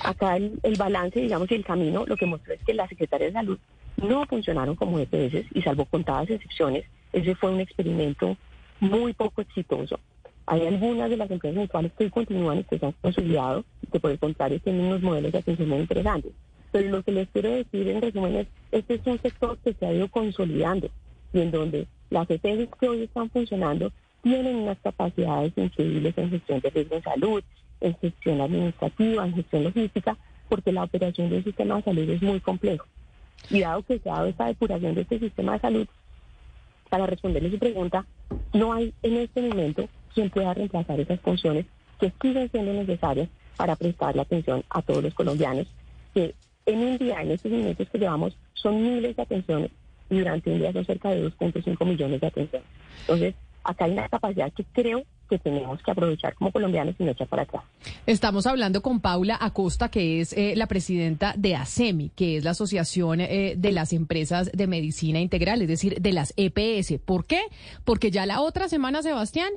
Acá 0.03 0.37
el, 0.37 0.75
balance, 0.77 1.19
digamos, 1.19 1.51
el 1.51 1.63
camino 1.63 2.05
lo 2.05 2.17
que 2.17 2.25
mostró 2.25 2.53
es 2.53 2.63
que 2.63 2.73
las 2.73 2.89
secretarias 2.89 3.31
de 3.31 3.39
salud 3.39 3.59
no 3.97 4.25
funcionaron 4.25 4.75
como 4.75 4.99
EPS 4.99 5.45
y 5.53 5.61
salvo 5.61 5.85
contadas 5.85 6.29
excepciones, 6.29 6.85
ese 7.13 7.35
fue 7.35 7.51
un 7.51 7.59
experimento 7.59 8.37
muy 8.79 9.13
poco 9.13 9.41
exitoso. 9.41 9.99
Hay 10.45 10.65
algunas 10.65 11.09
de 11.09 11.17
las 11.17 11.29
empresas 11.29 11.57
mutuales 11.57 11.91
que 11.97 12.09
continúan 12.09 12.59
y 12.59 12.63
que 12.63 12.79
se 12.79 12.85
han 12.85 12.93
consolidado 12.93 13.65
y 13.81 13.87
que 13.87 13.99
por 13.99 14.11
el 14.11 14.19
contrario 14.19 14.59
tienen 14.61 14.85
unos 14.85 15.01
modelos 15.01 15.31
de 15.31 15.39
atención 15.39 15.69
muy 15.69 15.79
interesantes. 15.79 16.31
Pero 16.71 16.89
lo 16.89 17.03
que 17.03 17.11
les 17.11 17.27
quiero 17.29 17.49
decir 17.49 17.87
en 17.87 18.01
resumen 18.01 18.35
es, 18.35 18.47
este 18.71 18.95
es 18.95 19.01
un 19.05 19.19
sector 19.19 19.57
que 19.57 19.73
se 19.73 19.85
ha 19.85 19.93
ido 19.93 20.07
consolidando 20.09 20.89
y 21.33 21.41
en 21.41 21.51
donde 21.51 21.87
las 22.09 22.29
EPS 22.29 22.69
que 22.79 22.87
hoy 22.87 23.03
están 23.03 23.29
funcionando 23.29 23.91
tienen 24.21 24.57
unas 24.57 24.77
capacidades 24.79 25.53
increíbles 25.55 26.17
en 26.17 26.29
gestión 26.29 26.59
de 26.59 26.69
riesgo 26.69 26.95
en 26.95 27.03
salud, 27.03 27.43
en 27.81 27.95
gestión 27.97 28.41
administrativa, 28.41 29.25
en 29.25 29.35
gestión 29.35 29.63
logística, 29.63 30.17
porque 30.49 30.71
la 30.71 30.83
operación 30.83 31.29
del 31.29 31.43
sistema 31.43 31.77
de 31.77 31.83
salud 31.83 32.09
es 32.09 32.21
muy 32.21 32.39
complejo. 32.39 32.85
Y 33.49 33.61
dado 33.61 33.83
que 33.83 33.99
se 33.99 34.09
ha 34.09 34.15
dado 34.15 34.27
esta 34.27 34.47
depuración 34.47 34.95
de 34.95 35.01
este 35.01 35.19
sistema 35.19 35.53
de 35.53 35.59
salud, 35.59 35.87
para 36.89 37.05
responderle 37.05 37.51
su 37.51 37.59
pregunta, 37.59 38.05
no 38.53 38.73
hay 38.73 38.93
en 39.03 39.17
este 39.17 39.41
momento 39.41 39.87
quien 40.13 40.29
pueda 40.29 40.53
reemplazar 40.53 40.99
esas 40.99 41.19
funciones 41.19 41.65
que 41.99 42.11
siguen 42.21 42.49
siendo 42.49 42.73
necesarias 42.73 43.29
para 43.55 43.75
prestarle 43.75 44.21
atención 44.21 44.63
a 44.69 44.81
todos 44.81 45.03
los 45.03 45.13
colombianos, 45.13 45.67
que 46.13 46.35
en 46.65 46.79
un 46.79 46.97
día, 46.97 47.21
en 47.21 47.31
estos 47.31 47.51
minutos 47.51 47.89
que 47.89 47.97
llevamos, 47.97 48.37
son 48.53 48.81
miles 48.81 49.15
de 49.15 49.21
atenciones 49.21 49.71
y 50.09 50.19
durante 50.19 50.51
un 50.51 50.59
día 50.59 50.73
son 50.73 50.85
cerca 50.85 51.09
de 51.09 51.29
2.5 51.29 51.85
millones 51.85 52.21
de 52.21 52.27
atenciones. 52.27 52.67
Entonces, 53.01 53.35
acá 53.67 53.85
hay 53.85 53.91
una 53.91 54.07
capacidad 54.09 54.51
que 54.53 54.63
creo 54.63 55.03
que 55.29 55.37
tenemos 55.37 55.81
que 55.83 55.91
aprovechar 55.91 56.33
como 56.35 56.51
colombianos 56.51 56.95
y 56.97 57.03
no 57.03 57.11
echar 57.11 57.27
para 57.27 57.43
atrás. 57.43 57.63
Estamos 58.05 58.47
hablando 58.47 58.81
con 58.81 59.01
Paula 59.01 59.37
Acosta, 59.39 59.89
que 59.89 60.21
es 60.21 60.31
eh, 60.33 60.53
la 60.55 60.67
presidenta 60.67 61.33
de 61.37 61.55
ASEMI, 61.55 62.11
que 62.15 62.37
es 62.37 62.45
la 62.45 62.51
Asociación 62.51 63.19
eh, 63.19 63.55
de 63.57 63.71
las 63.73 63.91
Empresas 63.91 64.49
de 64.53 64.67
Medicina 64.67 65.19
Integral, 65.19 65.61
es 65.61 65.67
decir, 65.67 66.01
de 66.01 66.13
las 66.13 66.33
EPS. 66.37 66.99
¿Por 67.03 67.25
qué? 67.25 67.41
Porque 67.83 68.09
ya 68.09 68.25
la 68.25 68.39
otra 68.41 68.69
semana, 68.69 69.03
Sebastián, 69.03 69.51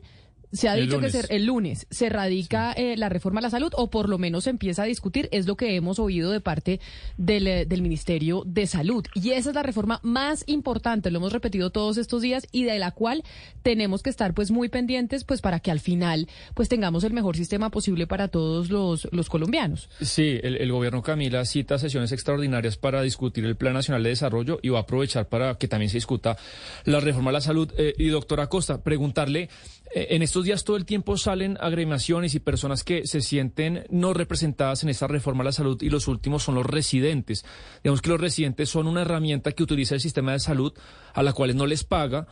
se 0.52 0.68
ha 0.68 0.74
dicho 0.74 0.98
que 1.00 1.10
el 1.28 1.46
lunes 1.46 1.86
se 1.90 2.08
radica 2.08 2.72
eh, 2.72 2.96
la 2.96 3.08
reforma 3.08 3.40
a 3.40 3.42
la 3.42 3.50
salud 3.50 3.72
o 3.76 3.90
por 3.90 4.08
lo 4.08 4.18
menos 4.18 4.44
se 4.44 4.50
empieza 4.50 4.82
a 4.82 4.86
discutir, 4.86 5.28
es 5.32 5.46
lo 5.46 5.56
que 5.56 5.76
hemos 5.76 5.98
oído 5.98 6.30
de 6.30 6.40
parte 6.40 6.80
del, 7.16 7.46
eh, 7.46 7.66
del, 7.66 7.82
Ministerio 7.82 8.42
de 8.46 8.66
Salud. 8.66 9.06
Y 9.14 9.30
esa 9.30 9.50
es 9.50 9.54
la 9.54 9.62
reforma 9.62 10.00
más 10.02 10.44
importante, 10.46 11.10
lo 11.10 11.18
hemos 11.18 11.32
repetido 11.32 11.70
todos 11.70 11.96
estos 11.98 12.22
días 12.22 12.46
y 12.52 12.64
de 12.64 12.78
la 12.78 12.90
cual 12.90 13.22
tenemos 13.62 14.02
que 14.02 14.10
estar 14.10 14.34
pues 14.34 14.50
muy 14.50 14.68
pendientes 14.68 15.24
pues 15.24 15.40
para 15.40 15.60
que 15.60 15.70
al 15.70 15.80
final 15.80 16.28
pues 16.54 16.68
tengamos 16.68 17.04
el 17.04 17.12
mejor 17.12 17.36
sistema 17.36 17.70
posible 17.70 18.06
para 18.06 18.28
todos 18.28 18.70
los, 18.70 19.08
los 19.12 19.28
colombianos. 19.28 19.88
Sí, 20.00 20.38
el, 20.42 20.70
gobierno 20.70 21.02
Camila 21.02 21.44
cita 21.44 21.78
sesiones 21.78 22.12
extraordinarias 22.12 22.76
para 22.76 23.02
discutir 23.02 23.44
el 23.44 23.56
Plan 23.56 23.74
Nacional 23.74 24.02
de 24.02 24.10
Desarrollo 24.10 24.58
y 24.62 24.68
va 24.68 24.80
a 24.80 24.82
aprovechar 24.82 25.28
para 25.28 25.56
que 25.56 25.68
también 25.68 25.90
se 25.90 25.96
discuta 25.96 26.36
la 26.84 27.00
reforma 27.00 27.30
a 27.30 27.32
la 27.34 27.40
salud. 27.40 27.72
Eh, 27.76 27.94
y 27.98 28.08
doctora 28.08 28.48
Costa, 28.48 28.82
preguntarle 28.82 29.48
en 29.92 30.22
estos 30.22 30.44
días 30.44 30.64
todo 30.64 30.76
el 30.76 30.84
tiempo 30.84 31.16
salen 31.16 31.56
agremiaciones 31.60 32.34
y 32.34 32.40
personas 32.40 32.84
que 32.84 33.06
se 33.06 33.20
sienten 33.20 33.86
no 33.90 34.14
representadas 34.14 34.82
en 34.82 34.88
esta 34.88 35.08
reforma 35.08 35.42
a 35.42 35.46
la 35.46 35.52
salud 35.52 35.80
y 35.82 35.90
los 35.90 36.06
últimos 36.08 36.44
son 36.44 36.54
los 36.54 36.66
residentes. 36.66 37.44
Digamos 37.82 38.00
que 38.00 38.10
los 38.10 38.20
residentes 38.20 38.68
son 38.68 38.86
una 38.86 39.02
herramienta 39.02 39.52
que 39.52 39.62
utiliza 39.62 39.96
el 39.96 40.00
sistema 40.00 40.32
de 40.32 40.40
salud 40.40 40.72
a 41.12 41.22
la 41.22 41.32
cual 41.32 41.56
no 41.56 41.66
les 41.66 41.84
paga. 41.84 42.26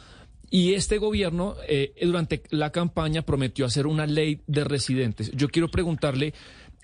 Y 0.51 0.75
este 0.75 0.99
gobierno 0.99 1.57
eh, 1.69 1.93
durante 2.01 2.43
la 2.51 2.71
campaña 2.71 3.23
prometió 3.23 3.67
hacer 3.67 3.87
una 3.87 4.07
ley 4.07 4.41
de 4.47 4.65
residentes. 4.65 5.31
Yo 5.33 5.49
quiero 5.49 5.69
preguntarle 5.69 6.33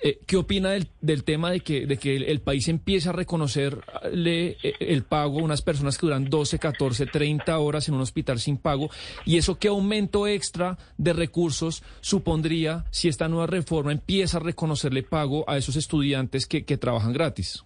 eh, 0.07 0.19
¿Qué 0.27 0.37
opina 0.37 0.69
del, 1.01 1.25
tema 1.25 1.51
de 1.51 1.61
que, 1.61 1.87
de 1.87 1.97
que 1.97 2.15
el, 2.15 2.43
país 2.43 2.69
empiece 2.69 3.09
a 3.09 3.13
reconocerle 3.13 4.59
eh, 4.63 4.75
el 4.79 5.03
pago 5.03 5.41
a 5.41 5.43
unas 5.43 5.63
personas 5.63 5.97
que 5.97 6.05
duran 6.05 6.27
12, 6.27 6.59
14, 6.59 7.07
30 7.07 7.59
horas 7.59 7.89
en 7.89 7.95
un 7.95 8.03
hospital 8.03 8.39
sin 8.39 8.59
pago? 8.59 8.91
¿Y 9.25 9.39
eso 9.39 9.59
qué 9.59 9.69
aumento 9.69 10.27
extra 10.27 10.77
de 10.99 11.15
recursos 11.15 11.83
supondría 12.03 12.85
si 12.91 13.09
esta 13.09 13.31
nueva 13.31 13.47
reforma 13.47 13.93
empieza 13.93 14.37
a 14.37 14.41
reconocerle 14.41 15.03
pago 15.03 15.49
a 15.49 15.57
esos 15.57 15.75
estudiantes 15.75 16.47
que, 16.47 16.67
que 16.67 16.77
trabajan 16.77 17.15
gratis? 17.15 17.65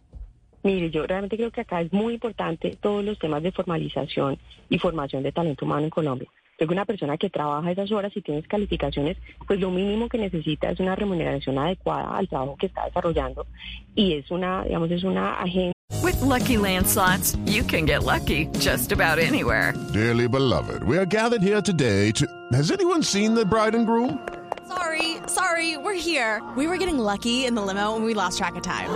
Mire, 0.63 0.91
yo 0.91 1.09
realmente 1.09 1.37
creo 1.37 1.51
que 1.51 1.63
acá 1.63 1.81
es 1.81 1.93
muy 1.93 2.15
importante 2.15 2.79
todos 2.81 3.05
los 3.05 3.19
temas 3.19 3.43
de 3.43 3.51
formalización 3.51 4.39
y 4.69 4.79
formación 4.79 5.25
de 5.25 5.33
talento 5.33 5.65
humano 5.65 5.85
en 5.85 5.91
Colombia. 5.91 6.29
Creo 6.59 6.67
que 6.67 6.75
una 6.75 6.85
persona 6.85 7.17
que 7.17 7.31
trabaja 7.31 7.71
esas 7.71 7.93
horas 7.93 8.11
y 8.17 8.21
tienes 8.21 8.49
calificaciones, 8.49 9.17
pues 9.47 9.61
lo 9.61 9.71
mínimo 9.71 10.09
que 10.09 10.19
necesita 10.19 10.69
es 10.71 10.81
una 10.81 10.97
remuneración 10.97 11.57
adecuada 11.57 12.17
al 12.17 12.29
trabajo 12.29 12.57
que 12.59 12.67
está 12.67 12.85
desarrollando 12.85 13.47
y 13.95 14.15
es 14.15 14.29
una, 14.33 14.65
digamos, 14.65 14.91
es 14.91 15.05
una 15.05 15.41
agenda. 15.41 15.73
With 16.03 16.21
lucky 16.21 16.57
landslots, 16.57 17.39
you 17.47 17.63
can 17.63 17.87
get 17.87 18.03
lucky 18.03 18.47
just 18.59 18.91
about 18.91 19.21
anywhere. 19.21 19.73
Dearly 19.93 20.27
beloved, 20.27 20.83
we 20.83 20.99
are 20.99 21.07
gathered 21.07 21.43
here 21.43 21.63
today 21.63 22.11
to. 22.13 22.27
Has 22.53 22.73
anyone 22.73 23.05
seen 23.05 23.35
the 23.37 23.45
bride 23.45 23.77
and 23.77 23.87
groom? 23.87 24.19
Sorry, 24.67 25.19
sorry, 25.29 25.77
we're 25.77 25.95
here. 25.95 26.43
We 26.57 26.67
were 26.67 26.77
getting 26.77 26.99
lucky 26.99 27.47
in 27.47 27.55
the 27.55 27.63
limo 27.63 27.95
and 27.95 28.05
we 28.05 28.15
lost 28.15 28.37
track 28.37 28.57
of 28.57 28.65
time. 28.65 28.91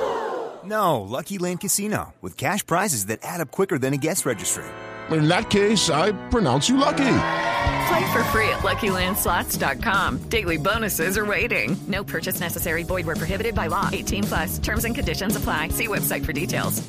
No, 0.64 1.00
Lucky 1.00 1.38
Land 1.38 1.60
Casino 1.60 2.12
with 2.20 2.36
cash 2.36 2.66
prizes 2.66 3.06
that 3.06 3.20
add 3.22 3.40
up 3.40 3.52
quicker 3.52 3.78
than 3.78 3.94
a 3.94 3.98
guest 3.98 4.26
registry. 4.26 4.64
In 5.10 5.28
that 5.28 5.48
case, 5.48 5.90
I 5.90 6.10
pronounce 6.30 6.68
you 6.68 6.76
lucky. 6.76 7.41
Play 7.88 8.12
for 8.12 8.22
free 8.24 8.48
at 8.48 8.60
LuckyLandSlots.com. 8.60 10.28
Daily 10.28 10.58
bonuses 10.58 11.16
are 11.16 11.26
waiting. 11.26 11.76
No 11.88 12.04
purchase 12.04 12.40
necessary. 12.40 12.84
Void 12.84 13.06
were 13.06 13.16
prohibited 13.16 13.54
by 13.54 13.68
law. 13.68 13.88
18 13.92 14.24
plus. 14.24 14.58
Terms 14.58 14.84
and 14.84 14.94
conditions 14.94 15.36
apply. 15.36 15.68
See 15.68 15.88
website 15.88 16.24
for 16.24 16.32
details. 16.32 16.82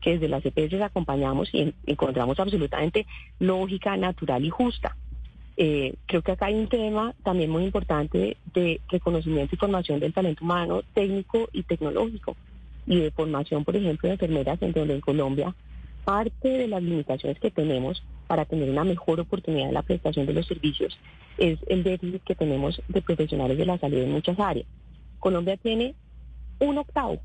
Que 0.00 0.18
desde 0.18 0.26
las 0.26 0.44
EPS 0.44 0.82
acompañamos 0.82 1.48
y 1.54 1.72
encontramos 1.86 2.40
absolutamente 2.40 3.06
lógica, 3.38 3.96
natural 3.96 4.44
y 4.44 4.50
justa. 4.50 4.96
Eh, 5.56 5.94
creo 6.06 6.22
que 6.22 6.32
acá 6.32 6.46
hay 6.46 6.54
un 6.54 6.66
tema 6.66 7.14
también 7.22 7.50
muy 7.50 7.62
importante 7.62 8.36
de 8.52 8.80
reconocimiento 8.88 9.54
y 9.54 9.58
formación 9.58 10.00
del 10.00 10.12
talento 10.12 10.44
humano, 10.44 10.82
técnico 10.92 11.48
y 11.52 11.62
tecnológico, 11.62 12.34
y 12.84 12.98
de 12.98 13.10
formación, 13.12 13.64
por 13.64 13.76
ejemplo, 13.76 14.08
de 14.08 14.14
enfermeras, 14.14 14.60
en 14.62 14.72
donde 14.72 14.94
en 14.94 15.00
Colombia 15.00 15.54
parte 16.04 16.48
de 16.48 16.68
las 16.68 16.82
limitaciones 16.82 17.38
que 17.38 17.50
tenemos 17.50 18.02
para 18.26 18.44
tener 18.44 18.70
una 18.70 18.84
mejor 18.84 19.20
oportunidad 19.20 19.66
de 19.66 19.72
la 19.72 19.82
prestación 19.82 20.26
de 20.26 20.34
los 20.34 20.46
servicios 20.46 20.98
es 21.38 21.58
el 21.68 21.82
déficit 21.82 22.22
que 22.22 22.34
tenemos 22.34 22.80
de 22.88 23.02
profesionales 23.02 23.58
de 23.58 23.66
la 23.66 23.78
salud 23.78 23.98
en 23.98 24.12
muchas 24.12 24.38
áreas. 24.38 24.66
Colombia 25.18 25.56
tiene 25.56 25.94
un 26.58 26.78
octavo. 26.78 27.20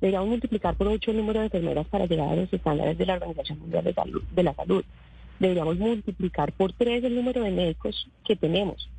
Deberíamos 0.00 0.28
multiplicar 0.28 0.74
por 0.76 0.88
ocho 0.88 1.10
el 1.10 1.16
número 1.16 1.40
de 1.40 1.46
enfermeras 1.46 1.86
para 1.86 2.06
llegar 2.06 2.28
a 2.28 2.36
los 2.36 2.52
estándares 2.52 2.98
de 2.98 3.06
la 3.06 3.14
Organización 3.14 3.60
Mundial 3.60 3.84
de, 3.84 3.94
salud, 3.94 4.22
de 4.34 4.42
la 4.42 4.54
Salud. 4.54 4.84
Deberíamos 5.38 5.78
multiplicar 5.78 6.52
por 6.52 6.72
tres 6.72 7.04
el 7.04 7.14
número 7.14 7.42
de 7.42 7.50
médicos 7.50 8.08
que 8.24 8.36
tenemos. 8.36 8.90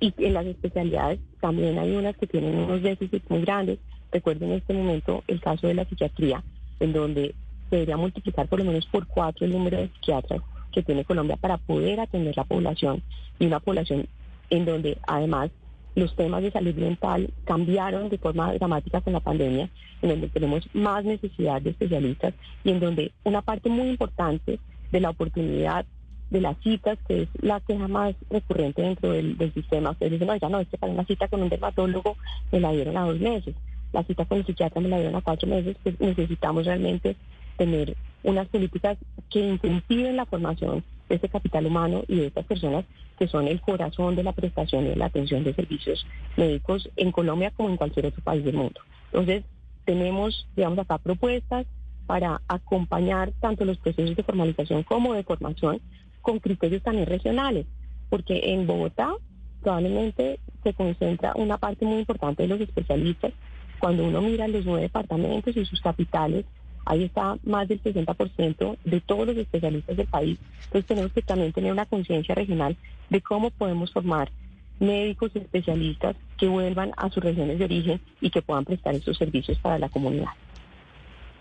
Y 0.00 0.14
en 0.18 0.34
las 0.34 0.46
especialidades 0.46 1.20
también 1.40 1.78
hay 1.78 1.94
unas 1.94 2.16
que 2.16 2.26
tienen 2.26 2.56
unos 2.56 2.82
déficits 2.82 3.28
muy 3.28 3.42
grandes. 3.42 3.78
Recuerden 4.10 4.50
en 4.50 4.58
este 4.58 4.74
momento 4.74 5.22
el 5.28 5.40
caso 5.40 5.66
de 5.66 5.74
la 5.74 5.84
psiquiatría, 5.84 6.42
en 6.80 6.92
donde 6.92 7.34
debería 7.70 7.96
multiplicar 7.96 8.48
por 8.48 8.58
lo 8.58 8.64
menos 8.64 8.86
por 8.86 9.06
cuatro 9.06 9.46
el 9.46 9.52
número 9.52 9.78
de 9.78 9.88
psiquiatras 9.88 10.40
que 10.72 10.82
tiene 10.82 11.04
Colombia 11.04 11.36
para 11.36 11.58
poder 11.58 12.00
atender 12.00 12.36
la 12.36 12.44
población 12.44 13.02
y 13.38 13.46
una 13.46 13.60
población 13.60 14.06
en 14.50 14.64
donde 14.64 14.98
además 15.06 15.50
los 15.94 16.14
temas 16.14 16.42
de 16.42 16.50
salud 16.50 16.74
mental 16.74 17.30
cambiaron 17.44 18.08
de 18.08 18.18
forma 18.18 18.52
dramática 18.54 19.00
con 19.00 19.12
la 19.12 19.20
pandemia, 19.20 19.68
en 20.02 20.08
donde 20.08 20.28
tenemos 20.28 20.68
más 20.72 21.04
necesidad 21.04 21.60
de 21.60 21.70
especialistas 21.70 22.34
y 22.64 22.70
en 22.70 22.80
donde 22.80 23.12
una 23.24 23.42
parte 23.42 23.68
muy 23.68 23.88
importante 23.88 24.60
de 24.92 25.00
la 25.00 25.10
oportunidad 25.10 25.84
de 26.30 26.40
las 26.40 26.56
citas, 26.58 26.98
que 27.08 27.22
es 27.22 27.28
la 27.40 27.60
queja 27.60 27.88
más 27.88 28.14
recurrente 28.30 28.82
dentro 28.82 29.10
del, 29.10 29.36
sistema, 29.52 29.90
ustedes 29.90 30.12
dicen, 30.12 30.30
oiga, 30.30 30.48
no, 30.48 30.60
es 30.60 30.68
que 30.68 30.78
para 30.78 30.92
una 30.92 31.04
cita 31.04 31.26
con 31.26 31.42
un 31.42 31.48
dermatólogo 31.48 32.16
me 32.52 32.60
la 32.60 32.70
dieron 32.70 32.96
a 32.96 33.04
dos 33.04 33.18
meses, 33.18 33.54
la 33.92 34.04
cita 34.04 34.24
con 34.24 34.38
el 34.38 34.46
psiquiatra 34.46 34.80
me 34.80 34.88
la 34.88 34.98
dieron 34.98 35.16
a 35.16 35.22
cuatro 35.22 35.48
meses, 35.48 35.76
pues 35.82 35.98
necesitamos 35.98 36.66
realmente 36.66 37.16
tener 37.56 37.96
unas 38.22 38.48
políticas 38.48 38.98
que 39.30 39.40
incentiven 39.40 40.16
la 40.16 40.26
formación 40.26 40.84
de 41.08 41.16
este 41.16 41.28
capital 41.28 41.66
humano 41.66 42.02
y 42.06 42.16
de 42.16 42.26
estas 42.26 42.46
personas 42.46 42.84
que 43.18 43.28
son 43.28 43.48
el 43.48 43.60
corazón 43.60 44.16
de 44.16 44.22
la 44.22 44.32
prestación 44.32 44.86
y 44.86 44.90
de 44.90 44.96
la 44.96 45.06
atención 45.06 45.44
de 45.44 45.54
servicios 45.54 46.06
médicos 46.36 46.88
en 46.96 47.12
Colombia 47.12 47.52
como 47.54 47.68
en 47.68 47.76
cualquier 47.76 48.06
otro 48.06 48.22
país 48.22 48.44
del 48.44 48.56
mundo. 48.56 48.80
Entonces, 49.12 49.44
tenemos, 49.84 50.46
digamos, 50.56 50.78
acá 50.78 50.98
propuestas 50.98 51.66
para 52.06 52.40
acompañar 52.48 53.32
tanto 53.40 53.64
los 53.64 53.78
procesos 53.78 54.16
de 54.16 54.22
formalización 54.22 54.82
como 54.82 55.14
de 55.14 55.22
formación 55.22 55.80
con 56.22 56.38
criterios 56.38 56.82
también 56.82 57.06
regionales. 57.06 57.66
porque 58.08 58.52
en 58.52 58.66
Bogotá 58.66 59.14
probablemente 59.62 60.40
se 60.64 60.74
concentra 60.74 61.32
una 61.36 61.58
parte 61.58 61.86
muy 61.86 62.00
importante 62.00 62.42
de 62.42 62.48
los 62.48 62.60
especialistas. 62.60 63.32
Cuando 63.78 64.04
uno 64.04 64.20
mira 64.20 64.48
los 64.48 64.64
nueve 64.64 64.82
departamentos 64.82 65.56
y 65.56 65.64
sus 65.64 65.80
capitales, 65.80 66.44
ahí 66.84 67.04
está 67.04 67.36
más 67.44 67.68
del 67.68 67.82
60% 67.82 68.76
de 68.84 69.00
todos 69.00 69.26
los 69.26 69.36
especialistas 69.36 69.96
del 69.96 70.06
país. 70.06 70.38
Entonces 70.64 70.86
tenemos 70.86 71.12
que 71.12 71.22
también 71.22 71.52
tener 71.52 71.72
una 71.72 71.86
conciencia 71.86 72.34
regional 72.34 72.76
de 73.08 73.20
cómo 73.20 73.50
podemos 73.50 73.92
formar 73.92 74.30
médicos 74.78 75.30
especialistas 75.34 76.16
que 76.38 76.48
vuelvan 76.48 76.92
a 76.96 77.10
sus 77.10 77.22
regiones 77.22 77.58
de 77.58 77.66
origen 77.66 78.00
y 78.20 78.30
que 78.30 78.42
puedan 78.42 78.64
prestar 78.64 78.94
estos 78.94 79.18
servicios 79.18 79.58
para 79.58 79.78
la 79.78 79.88
comunidad. 79.88 80.30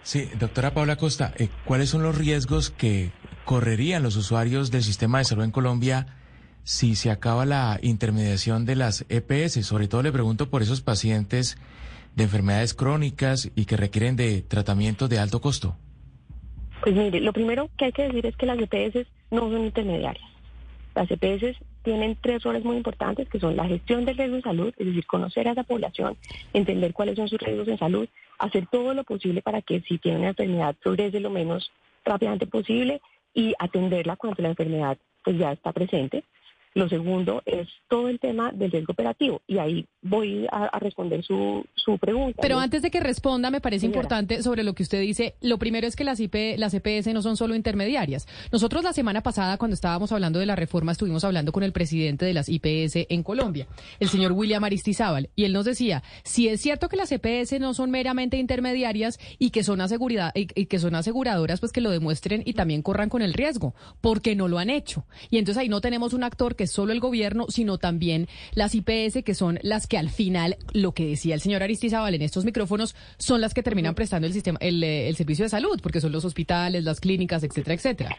Sí, 0.04 0.30
doctora 0.40 0.74
Paula 0.74 0.98
Costa, 0.98 1.34
eh, 1.38 1.50
¿cuáles 1.66 1.90
son 1.90 2.04
los 2.04 2.18
riesgos 2.18 2.70
que 2.70 3.12
correrían 3.46 4.04
los 4.04 4.16
usuarios 4.16 4.72
del 4.72 4.84
sistema 4.84 5.20
de 5.20 5.26
salud 5.26 5.44
en 5.44 5.52
Colombia 5.52 6.08
si 6.64 6.96
se 6.96 7.12
acaba 7.12 7.46
la 7.46 7.80
intermediación 7.82 8.66
de 8.66 8.76
las 8.76 9.06
EPS? 9.10 9.66
Sobre 9.66 9.88
todo 9.88 10.04
le 10.04 10.12
pregunto 10.12 10.50
por 10.50 10.62
esos 10.62 10.82
pacientes 10.82 11.58
de 12.16 12.24
enfermedades 12.24 12.74
crónicas 12.74 13.52
y 13.56 13.66
que 13.66 13.78
requieren 13.78 14.16
de 14.16 14.42
tratamiento 14.42 15.08
de 15.08 15.20
alto 15.20 15.42
costo. 15.42 15.76
Pues 16.82 16.96
mire, 16.96 17.20
lo 17.20 17.34
primero 17.34 17.70
que 17.78 17.86
hay 17.86 17.92
que 17.92 18.04
decir 18.04 18.26
es 18.26 18.36
que 18.36 18.46
las 18.46 18.60
EPS 18.60 19.08
no 19.32 19.42
son 19.42 19.66
intermediarias. 19.66 20.30
Las 20.96 21.10
EPS 21.12 21.58
tienen 21.84 22.18
tres 22.20 22.44
roles 22.44 22.64
muy 22.64 22.78
importantes, 22.78 23.30
que 23.30 23.40
son 23.40 23.56
la 23.56 23.66
gestión 23.66 24.06
del 24.06 24.18
riesgo 24.18 24.36
en 24.36 24.42
salud, 24.42 24.74
es 24.78 24.86
decir, 24.86 25.06
conocer 25.06 25.48
a 25.48 25.52
esa 25.52 25.64
población, 25.64 26.18
entender 26.54 26.94
cuáles 26.94 27.16
son 27.16 27.28
sus 27.28 27.40
riesgos 27.40 27.68
en 27.68 27.78
salud, 27.78 28.08
hacer 28.38 28.68
todo 28.68 28.94
lo 28.94 29.04
posible 29.04 29.42
para 29.42 29.62
que 29.62 29.82
si 29.82 29.98
tiene 29.98 30.20
una 30.20 30.30
enfermedad 30.30 30.76
progrese 30.82 31.20
lo 31.20 31.30
menos 31.30 31.72
rápidamente 32.06 32.48
posible 32.48 33.02
y 33.34 33.54
atenderla 33.60 34.16
cuando 34.16 34.42
la 34.42 34.50
enfermedad 34.50 34.98
pues 35.24 35.38
ya 35.38 35.52
está 35.52 35.72
presente. 35.72 36.24
Lo 36.76 36.88
segundo 36.88 37.42
es 37.46 37.68
todo 37.88 38.10
el 38.10 38.20
tema 38.20 38.52
del 38.52 38.72
riesgo 38.72 38.94
operativo 38.94 39.42
y 39.48 39.58
ahí 39.58 39.88
voy 40.02 40.48
a, 40.52 40.78
responder 40.80 41.24
su, 41.24 41.66
su, 41.76 41.98
pregunta. 41.98 42.40
Pero 42.42 42.60
antes 42.60 42.82
de 42.82 42.92
que 42.92 43.00
responda, 43.00 43.50
me 43.50 43.60
parece 43.60 43.88
importante 43.88 44.44
sobre 44.44 44.64
lo 44.64 44.74
que 44.74 44.84
usted 44.84 45.02
dice. 45.02 45.36
Lo 45.42 45.58
primero 45.58 45.88
es 45.88 45.96
que 45.96 46.04
las, 46.04 46.20
IP, 46.20 46.58
las 46.58 46.74
EPS 46.74 47.08
no 47.08 47.22
son 47.22 47.38
solo 47.38 47.56
intermediarias. 47.56 48.28
Nosotros 48.52 48.84
la 48.84 48.94
semana 48.94 49.22
pasada, 49.22 49.58
cuando 49.58 49.74
estábamos 49.74 50.12
hablando 50.12 50.40
de 50.40 50.46
la 50.46 50.56
reforma, 50.56 50.92
estuvimos 50.92 51.24
hablando 51.24 51.52
con 51.52 51.64
el 51.64 51.72
presidente 51.72 52.26
de 52.26 52.34
las 52.34 52.50
IPS 52.50 53.08
en 53.10 53.24
Colombia, 53.24 53.68
el 54.00 54.10
señor 54.10 54.34
William 54.34 54.64
Aristizábal, 54.64 55.30
y 55.36 55.46
él 55.46 55.54
nos 55.54 55.66
decía, 55.66 56.04
si 56.24 56.48
es 56.48 56.62
cierto 56.62 56.88
que 56.88 56.98
las 56.98 57.12
EPS 57.12 57.60
no 57.60 57.74
son 57.74 57.90
meramente 57.92 58.38
intermediarias 58.38 59.20
y 59.40 59.50
que 59.50 59.64
son, 59.64 59.82
asegurada, 59.82 60.32
y, 60.36 60.48
y 60.60 60.68
que 60.68 60.80
son 60.80 60.96
aseguradoras, 60.96 61.60
pues 61.60 61.72
que 61.72 61.82
lo 61.82 61.90
demuestren 61.90 62.44
y 62.46 62.54
también 62.54 62.84
corran 62.84 63.10
con 63.10 63.22
el 63.22 63.34
riesgo, 63.34 63.74
porque 64.02 64.36
no 64.36 64.48
lo 64.48 64.60
han 64.60 64.70
hecho. 64.70 65.06
Y 65.30 65.40
entonces 65.40 65.62
ahí 65.62 65.70
no 65.70 65.82
tenemos 65.82 66.14
un 66.14 66.24
actor 66.24 66.56
que 66.60 66.66
es 66.66 66.72
solo 66.74 66.92
el 66.92 67.00
gobierno, 67.00 67.46
sino 67.48 67.78
también 67.78 68.28
las 68.54 68.76
IPS, 68.76 69.24
que 69.24 69.34
son 69.34 69.60
las 69.64 69.88
que 69.88 69.98
al 69.98 70.10
final, 70.10 70.58
lo 70.74 70.92
que 70.92 71.06
decía 71.06 71.34
el 71.34 71.40
señor 71.40 71.64
Aristizábal 71.64 72.14
en 72.14 72.22
estos 72.22 72.44
micrófonos, 72.44 72.98
son 73.18 73.40
las 73.40 73.54
que 73.54 73.64
terminan 73.64 73.96
prestando 73.96 74.28
el 74.28 74.34
sistema, 74.34 74.60
el, 74.60 74.84
eh, 74.84 75.08
el 75.08 75.16
servicio 75.16 75.46
de 75.46 75.50
salud, 75.50 75.80
porque 75.82 76.02
son 76.02 76.12
los 76.12 76.26
hospitales, 76.26 76.84
las 76.84 77.00
clínicas, 77.00 77.44
etcétera, 77.44 77.76
etcétera. 77.76 78.16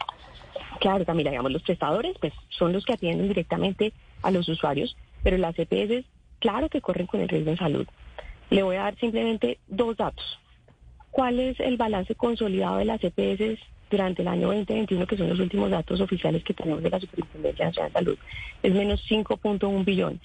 Claro, 0.79 1.05
Camila, 1.05 1.29
digamos, 1.29 1.51
los 1.51 1.61
prestadores 1.61 2.17
pues 2.19 2.33
son 2.49 2.73
los 2.73 2.83
que 2.83 2.93
atienden 2.93 3.27
directamente 3.27 3.93
a 4.23 4.31
los 4.31 4.49
usuarios, 4.49 4.97
pero 5.21 5.37
las 5.37 5.53
EPS, 5.59 6.03
claro 6.39 6.67
que 6.67 6.81
corren 6.81 7.05
con 7.05 7.21
el 7.21 7.29
riesgo 7.29 7.51
de 7.51 7.57
salud. 7.57 7.85
Le 8.49 8.63
voy 8.63 8.77
a 8.77 8.85
dar 8.85 8.97
simplemente 8.97 9.59
dos 9.67 9.97
datos. 9.97 10.39
¿Cuál 11.11 11.39
es 11.39 11.59
el 11.59 11.77
balance 11.77 12.15
consolidado 12.15 12.77
de 12.77 12.85
las 12.85 13.03
EPS 13.03 13.59
durante 13.91 14.21
el 14.21 14.29
año 14.29 14.47
2021, 14.47 15.05
que 15.05 15.17
son 15.17 15.29
los 15.29 15.39
últimos 15.39 15.69
datos 15.69 15.99
oficiales 15.99 16.43
que 16.43 16.53
tenemos 16.53 16.81
de 16.81 16.89
la 16.89 16.99
Superintendencia 16.99 17.65
Nacional 17.65 17.91
de 17.91 17.99
Salud, 17.99 18.17
es 18.63 18.73
menos 18.73 19.03
5.1 19.07 19.85
billones. 19.85 20.21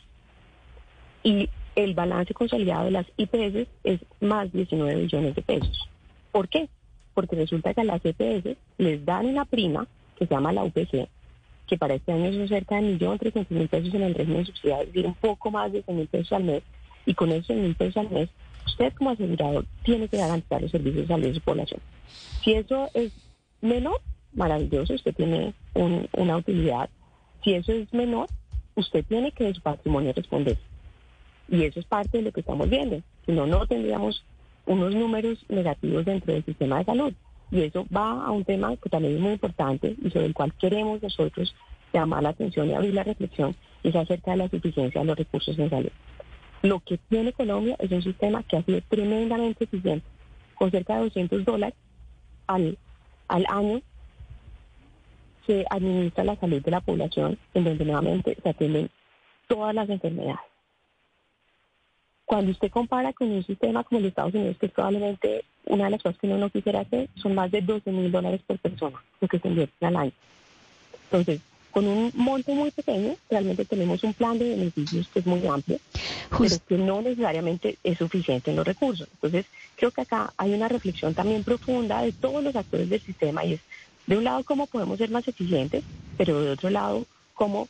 Y 1.23 1.51
el 1.75 1.95
balance 1.95 2.33
consolidado 2.33 2.85
de 2.85 2.93
las 2.93 3.07
IPS 3.17 3.69
es 3.85 4.01
más 4.21 4.51
19 4.53 4.95
billones 5.03 5.35
de 5.35 5.43
pesos. 5.43 5.89
¿Por 6.31 6.49
qué? 6.49 6.69
Porque 7.13 7.37
resulta 7.37 7.75
que 7.75 7.81
a 7.81 7.85
las 7.85 8.01
IPS 8.05 8.57
les 8.79 9.05
dan 9.05 9.27
una 9.27 9.45
prima 9.45 9.87
que 10.17 10.27
se 10.27 10.35
llama 10.35 10.53
la 10.53 10.63
UPC, 10.65 11.09
que 11.67 11.77
para 11.77 11.95
este 11.95 12.13
año 12.13 12.33
son 12.33 12.49
cerca 12.49 12.77
de 12.77 12.99
1.300.000 12.99 13.69
pesos 13.69 13.95
en 13.95 14.03
el 14.03 14.15
régimen 14.15 14.47
subsidiado, 14.47 14.83
es 14.83 14.89
decir, 14.89 15.07
un 15.07 15.15
poco 15.15 15.51
más 15.51 15.73
de 15.73 15.85
100.000 15.85 16.09
pesos 16.09 16.33
al 16.33 16.45
mes. 16.45 16.63
Y 17.05 17.15
con 17.15 17.31
esos 17.31 17.51
100.000 17.57 17.77
pesos 17.77 17.97
al 17.97 18.11
mes, 18.11 18.31
usted 18.67 18.93
como 18.95 19.11
asegurador 19.11 19.67
tiene 19.83 20.09
que 20.09 20.17
garantizar 20.17 20.63
los 20.63 20.71
servicios 20.71 21.03
de 21.03 21.15
salud 21.15 21.27
de 21.27 21.35
su 21.35 21.41
población. 21.41 21.81
Si 22.43 22.53
eso 22.53 22.89
es 22.95 23.13
menor, 23.61 24.01
maravilloso, 24.33 24.95
usted 24.95 25.15
tiene 25.15 25.55
una 25.75 26.37
utilidad. 26.37 26.91
Si 27.43 27.55
eso 27.55 27.73
es 27.73 27.93
menor, 27.93 28.29
usted 28.75 29.05
tiene 29.07 29.33
que 29.33 29.45
de 29.45 29.55
su 29.55 29.61
patrimonio 29.61 30.13
responder. 30.15 30.59
Y 31.49 31.63
eso 31.63 31.81
es 31.81 31.87
parte 31.87 32.19
de 32.19 32.25
lo 32.25 32.33
que 32.33 32.41
estamos 32.41 32.69
viendo. 32.69 33.01
Si 33.25 33.33
no, 33.33 33.47
no 33.47 33.67
tendríamos 33.67 34.25
unos 34.67 34.95
números 34.95 35.39
negativos 35.49 36.05
dentro 36.05 36.33
del 36.33 36.45
sistema 36.45 36.79
de 36.79 36.85
salud. 36.85 37.13
Y 37.51 37.61
eso 37.61 37.87
va 37.95 38.27
a 38.27 38.31
un 38.33 38.45
tema 38.45 38.77
que 38.77 38.91
también 38.91 39.15
es 39.15 39.21
muy 39.21 39.33
importante 39.33 39.95
y 40.03 40.11
sobre 40.11 40.27
el 40.27 40.35
cual 40.35 40.53
queremos 40.55 41.01
nosotros 41.01 41.55
llamar 41.93 42.23
la 42.23 42.31
atención 42.31 42.69
y 42.69 42.75
abrir 42.75 42.93
la 42.93 43.05
reflexión, 43.05 43.55
y 43.83 43.89
es 43.89 43.97
acerca 43.97 44.33
de 44.33 44.39
la 44.39 44.49
suficiencia 44.49 45.01
de 45.01 45.07
los 45.07 45.17
recursos 45.17 45.57
en 45.59 45.71
salud. 45.71 45.91
Lo 46.63 46.81
que 46.81 46.99
tiene 46.99 47.33
Colombia 47.33 47.77
es 47.79 47.91
un 47.93 48.03
sistema 48.03 48.43
que 48.43 48.57
ha 48.57 48.63
sido 48.63 48.81
tremendamente 48.89 49.65
eficiente, 49.65 50.05
con 50.57 50.71
cerca 50.71 50.97
de 50.97 51.05
200 51.05 51.45
dólares 51.45 51.77
al 52.49 52.77
al 53.29 53.47
año 53.49 53.83
se 55.47 55.65
administra 55.71 56.25
la 56.25 56.37
salud 56.37 56.63
de 56.63 56.71
la 56.71 56.81
población, 56.81 57.39
en 57.55 57.65
donde 57.65 57.85
nuevamente 57.85 58.37
se 58.43 58.49
atienden 58.49 58.91
todas 59.47 59.75
las 59.75 59.89
enfermedades. 59.89 60.41
Cuando 62.25 62.51
usted 62.51 62.71
compara 62.71 63.13
con 63.13 63.31
un 63.31 63.45
sistema 63.45 63.85
como 63.85 63.99
el 63.99 64.03
de 64.03 64.09
Estados 64.09 64.35
Unidos, 64.35 64.57
que 64.59 64.69
probablemente 64.69 65.45
una 65.67 65.85
de 65.85 65.91
las 65.91 66.03
cosas 66.03 66.19
que 66.19 66.27
uno 66.27 66.39
no 66.39 66.51
quisiera 66.51 66.81
hacer, 66.81 67.09
son 67.15 67.37
más 67.37 67.53
de 67.53 67.63
12 67.63 67.93
mil 67.93 68.11
dólares 68.11 68.41
por 68.45 68.59
persona 68.59 69.01
lo 69.21 69.29
que 69.29 69.39
se 69.39 69.49
invierte 69.49 69.87
al 69.87 69.97
año. 69.97 70.13
Entonces, 71.05 71.41
con 71.77 71.87
un 71.89 72.11
monto 72.15 72.55
muy 72.55 72.71
pequeño, 72.71 73.17
realmente 73.29 73.67
tenemos 73.67 74.03
un 74.03 74.15
plan 74.15 74.39
de 74.39 74.49
beneficios 74.49 75.09
que 75.13 75.19
es 75.19 75.27
muy 75.27 75.47
amplio, 75.47 75.79
pero 76.31 76.57
que 76.67 76.79
no 76.79 77.03
necesariamente 77.03 77.77
es 77.85 77.99
suficiente 77.99 78.51
en 78.51 78.57
los 78.57 78.67
recursos. 78.67 79.07
Entonces, 79.13 79.45
creo 79.77 79.91
que 79.91 80.01
acá 80.01 80.33
hay 80.39 80.55
una 80.55 80.69
reflexión 80.69 81.13
también 81.13 81.45
profunda 81.45 82.01
de 82.01 82.13
todos 82.13 82.43
los 82.43 82.57
actores 82.57 82.89
del 82.89 83.03
sistema 83.03 83.45
y 83.45 83.53
es, 83.53 83.61
de 84.07 84.17
un 84.17 84.25
lado, 84.25 84.43
cómo 84.45 84.67
podemos 84.67 84.97
ser 84.97 85.11
más 85.11 85.29
eficientes, 85.29 85.85
pero 86.17 86.41
de 86.41 86.53
otro 86.53 86.71
lado, 86.71 87.05
cómo 87.35 87.69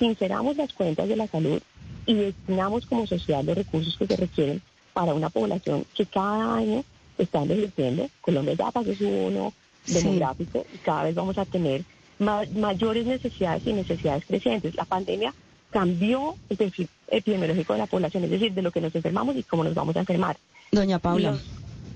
sinceramos 0.00 0.56
las 0.56 0.72
cuentas 0.72 1.08
de 1.08 1.14
la 1.14 1.28
salud 1.28 1.62
y 2.06 2.14
destinamos 2.14 2.86
como 2.86 3.06
sociedad 3.06 3.44
los 3.44 3.56
recursos 3.56 3.96
que 3.96 4.08
se 4.08 4.16
requieren 4.16 4.62
para 4.92 5.14
una 5.14 5.30
población 5.30 5.86
que 5.94 6.06
cada 6.06 6.56
año 6.56 6.82
está 7.18 7.42
envejeciendo. 7.42 8.10
Colombia 8.20 8.54
ya 8.54 8.72
pasó 8.72 8.92
su 8.96 9.08
uno 9.08 9.52
demográfico 9.86 10.66
y 10.74 10.78
cada 10.78 11.04
vez 11.04 11.14
vamos 11.14 11.38
a 11.38 11.44
tener 11.44 11.84
mayores 12.18 13.06
necesidades 13.06 13.66
y 13.66 13.72
necesidades 13.72 14.24
crecientes. 14.26 14.74
La 14.74 14.84
pandemia 14.84 15.34
cambió 15.70 16.36
el 16.48 16.56
perfil 16.56 16.88
epidemiológico 17.08 17.72
de 17.72 17.80
la 17.80 17.86
población, 17.86 18.24
es 18.24 18.30
decir, 18.30 18.52
de 18.52 18.62
lo 18.62 18.70
que 18.70 18.80
nos 18.80 18.94
enfermamos 18.94 19.36
y 19.36 19.42
cómo 19.42 19.64
nos 19.64 19.74
vamos 19.74 19.96
a 19.96 20.00
enfermar. 20.00 20.36
Doña 20.70 20.98
Paula. 20.98 21.36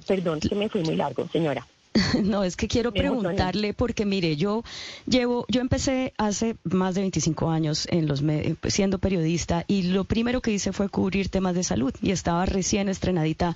perdón, 0.06 0.40
que 0.40 0.54
me 0.54 0.68
fui 0.68 0.82
muy 0.82 0.96
largo, 0.96 1.28
señora. 1.28 1.66
No, 2.22 2.44
es 2.44 2.56
que 2.56 2.68
quiero 2.68 2.92
preguntarle 2.92 3.74
porque 3.74 4.04
mire, 4.04 4.36
yo 4.36 4.64
llevo, 5.06 5.44
yo 5.48 5.60
empecé 5.60 6.12
hace 6.18 6.56
más 6.64 6.94
de 6.94 7.02
25 7.02 7.50
años 7.50 7.86
en 7.90 8.06
los 8.06 8.22
siendo 8.68 8.98
periodista 8.98 9.64
y 9.66 9.82
lo 9.82 10.04
primero 10.04 10.40
que 10.40 10.52
hice 10.52 10.72
fue 10.72 10.88
cubrir 10.88 11.28
temas 11.28 11.54
de 11.54 11.64
salud 11.64 11.92
y 12.02 12.10
estaba 12.10 12.46
recién 12.46 12.88
estrenadita 12.88 13.54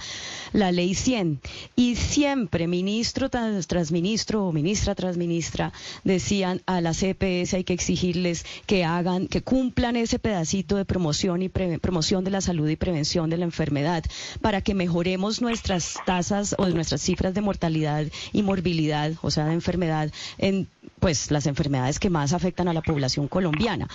la 0.52 0.72
ley 0.72 0.94
100 0.94 1.40
y 1.76 1.96
siempre 1.96 2.66
ministro 2.66 3.28
tras, 3.30 3.92
ministro 3.92 4.46
o 4.46 4.52
ministra 4.52 4.94
tras 4.94 5.16
ministra 5.16 5.72
decían 6.04 6.62
a 6.66 6.80
las 6.80 6.98
CPS 6.98 7.54
hay 7.54 7.64
que 7.64 7.72
exigirles 7.72 8.44
que 8.66 8.84
hagan, 8.84 9.28
que 9.28 9.42
cumplan 9.42 9.96
ese 9.96 10.18
pedacito 10.18 10.76
de 10.76 10.84
promoción 10.84 11.42
y 11.42 11.48
promoción 11.48 12.24
de 12.24 12.30
la 12.30 12.40
salud 12.40 12.68
y 12.68 12.76
prevención 12.76 13.30
de 13.30 13.36
la 13.36 13.44
enfermedad 13.44 14.04
para 14.40 14.60
que 14.60 14.74
mejoremos 14.74 15.40
nuestras 15.42 15.96
tasas 16.06 16.54
o 16.58 16.66
nuestras 16.68 17.02
cifras 17.02 17.34
de 17.34 17.40
mortalidad 17.40 18.06
y 18.32 18.42
morbilidad, 18.42 19.12
o 19.22 19.30
sea, 19.30 19.46
de 19.46 19.54
enfermedad, 19.54 20.10
en 20.38 20.68
pues 21.00 21.30
las 21.30 21.46
enfermedades 21.46 21.98
que 21.98 22.10
más 22.10 22.32
afectan 22.32 22.68
a 22.68 22.72
la 22.72 22.82
población 22.82 23.28
colombiana. 23.28 23.88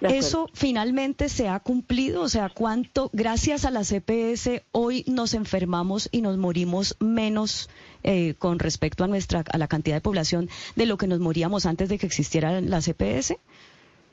¿Eso 0.00 0.48
finalmente 0.54 1.28
se 1.28 1.48
ha 1.48 1.60
cumplido? 1.60 2.22
O 2.22 2.28
sea, 2.28 2.48
¿cuánto, 2.48 3.10
gracias 3.12 3.66
a 3.66 3.70
la 3.70 3.84
CPS, 3.84 4.62
hoy 4.72 5.04
nos 5.06 5.34
enfermamos 5.34 6.08
y 6.10 6.22
nos 6.22 6.38
morimos 6.38 6.96
menos 7.00 7.68
eh, 8.02 8.34
con 8.38 8.58
respecto 8.58 9.04
a, 9.04 9.08
nuestra, 9.08 9.44
a 9.52 9.58
la 9.58 9.68
cantidad 9.68 9.96
de 9.96 10.00
población 10.00 10.48
de 10.74 10.86
lo 10.86 10.96
que 10.96 11.06
nos 11.06 11.20
moríamos 11.20 11.66
antes 11.66 11.90
de 11.90 11.98
que 11.98 12.06
existiera 12.06 12.62
la 12.62 12.80
CPS? 12.80 13.36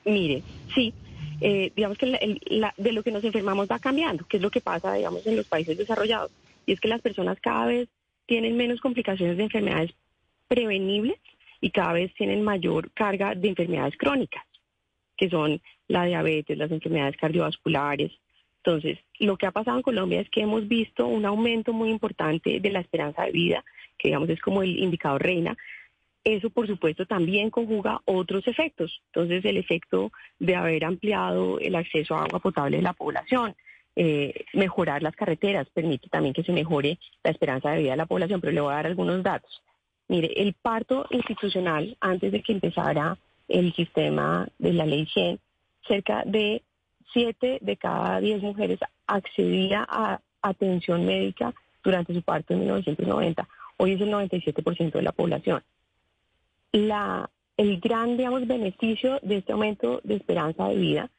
Mire, 0.04 0.42
sí, 0.74 0.92
eh, 1.40 1.72
digamos 1.74 1.96
que 1.96 2.06
de 2.06 2.92
lo 2.92 3.02
que 3.02 3.10
nos 3.10 3.24
enfermamos 3.24 3.68
va 3.70 3.78
cambiando, 3.78 4.26
que 4.26 4.36
es 4.36 4.42
lo 4.42 4.50
que 4.50 4.60
pasa, 4.60 4.92
digamos, 4.92 5.26
en 5.26 5.36
los 5.36 5.46
países 5.46 5.78
desarrollados. 5.78 6.30
Y 6.66 6.72
es 6.72 6.80
que 6.80 6.88
las 6.88 7.00
personas 7.00 7.38
cada 7.40 7.66
vez 7.66 7.88
tienen 8.28 8.56
menos 8.56 8.80
complicaciones 8.80 9.38
de 9.38 9.44
enfermedades 9.44 9.90
prevenibles 10.46 11.18
y 11.60 11.70
cada 11.70 11.94
vez 11.94 12.14
tienen 12.14 12.42
mayor 12.42 12.92
carga 12.92 13.34
de 13.34 13.48
enfermedades 13.48 13.96
crónicas. 13.96 14.44
que 15.16 15.28
son 15.28 15.60
la 15.88 16.04
diabetes, 16.04 16.56
las 16.56 16.70
enfermedades 16.70 17.16
cardiovasculares. 17.16 18.12
Entonces, 18.62 19.00
lo 19.18 19.36
que 19.36 19.46
ha 19.46 19.50
pasado 19.50 19.76
en 19.76 19.82
Colombia 19.82 20.20
es 20.20 20.30
que 20.30 20.42
hemos 20.42 20.68
visto 20.68 21.08
un 21.08 21.24
aumento 21.24 21.72
muy 21.72 21.90
importante 21.90 22.60
de 22.60 22.70
la 22.70 22.78
esperanza 22.78 23.24
de 23.24 23.32
vida, 23.32 23.64
que 23.98 24.08
digamos 24.08 24.28
es 24.28 24.40
como 24.40 24.62
el 24.62 24.78
indicador 24.78 25.20
reina. 25.20 25.56
Eso, 26.22 26.50
por 26.50 26.68
supuesto, 26.68 27.04
también 27.04 27.50
conjuga 27.50 28.00
otros 28.04 28.46
efectos. 28.46 29.02
Entonces, 29.06 29.44
el 29.44 29.56
efecto 29.56 30.12
de 30.38 30.54
haber 30.54 30.84
ampliado 30.84 31.58
el 31.58 31.74
acceso 31.74 32.14
a 32.14 32.22
agua 32.22 32.38
potable 32.38 32.76
de 32.76 32.84
la 32.84 32.92
población, 32.92 33.56
eh, 34.00 34.44
mejorar 34.52 35.02
las 35.02 35.16
carreteras, 35.16 35.68
permite 35.70 36.08
también 36.08 36.32
que 36.32 36.44
se 36.44 36.52
mejore 36.52 37.00
la 37.24 37.32
esperanza 37.32 37.70
de 37.70 37.80
vida 37.80 37.90
de 37.90 37.96
la 37.96 38.06
población, 38.06 38.40
pero 38.40 38.52
le 38.52 38.60
voy 38.60 38.72
a 38.72 38.76
dar 38.76 38.86
algunos 38.86 39.24
datos. 39.24 39.60
Mire, 40.06 40.30
el 40.36 40.54
parto 40.54 41.06
institucional, 41.10 41.96
antes 42.00 42.30
de 42.30 42.40
que 42.40 42.52
empezara 42.52 43.18
el 43.48 43.74
sistema 43.74 44.46
de 44.56 44.72
la 44.72 44.86
ley 44.86 45.04
100, 45.06 45.40
cerca 45.88 46.22
de 46.24 46.62
7 47.12 47.58
de 47.60 47.76
cada 47.76 48.20
10 48.20 48.40
mujeres 48.40 48.78
accedía 49.08 49.84
a 49.88 50.20
atención 50.42 51.04
médica 51.04 51.52
durante 51.82 52.14
su 52.14 52.22
parto 52.22 52.54
en 52.54 52.60
1990. 52.60 53.48
Hoy 53.78 53.94
es 53.94 54.00
el 54.00 54.12
97% 54.12 54.92
de 54.92 55.02
la 55.02 55.10
población. 55.10 55.64
La, 56.70 57.28
el 57.56 57.80
gran, 57.80 58.16
digamos, 58.16 58.46
beneficio 58.46 59.18
de 59.22 59.38
este 59.38 59.50
aumento 59.50 60.00
de 60.04 60.14
esperanza 60.14 60.68
de 60.68 60.76
vida 60.76 61.10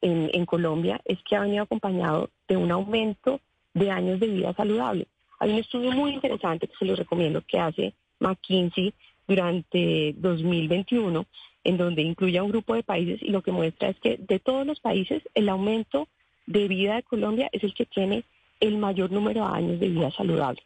en, 0.00 0.30
en 0.32 0.46
Colombia 0.46 1.00
es 1.04 1.18
que 1.22 1.36
ha 1.36 1.40
venido 1.40 1.64
acompañado 1.64 2.30
de 2.48 2.56
un 2.56 2.70
aumento 2.70 3.40
de 3.74 3.90
años 3.90 4.20
de 4.20 4.26
vida 4.26 4.52
saludable. 4.54 5.06
Hay 5.38 5.50
un 5.52 5.58
estudio 5.58 5.92
muy 5.92 6.12
interesante 6.12 6.68
que 6.68 6.76
se 6.78 6.84
lo 6.84 6.96
recomiendo 6.96 7.42
que 7.46 7.58
hace 7.58 7.94
McKinsey 8.18 8.92
durante 9.26 10.14
2021, 10.18 11.26
en 11.64 11.76
donde 11.76 12.02
incluye 12.02 12.38
a 12.38 12.42
un 12.42 12.50
grupo 12.50 12.74
de 12.74 12.82
países 12.82 13.22
y 13.22 13.28
lo 13.28 13.42
que 13.42 13.52
muestra 13.52 13.88
es 13.88 13.98
que 14.00 14.16
de 14.16 14.38
todos 14.38 14.66
los 14.66 14.80
países 14.80 15.22
el 15.34 15.48
aumento 15.48 16.08
de 16.46 16.68
vida 16.68 16.96
de 16.96 17.02
Colombia 17.04 17.48
es 17.52 17.62
el 17.62 17.74
que 17.74 17.86
tiene 17.86 18.24
el 18.60 18.76
mayor 18.76 19.10
número 19.10 19.46
de 19.46 19.56
años 19.56 19.80
de 19.80 19.88
vida 19.88 20.10
saludable. 20.10 20.62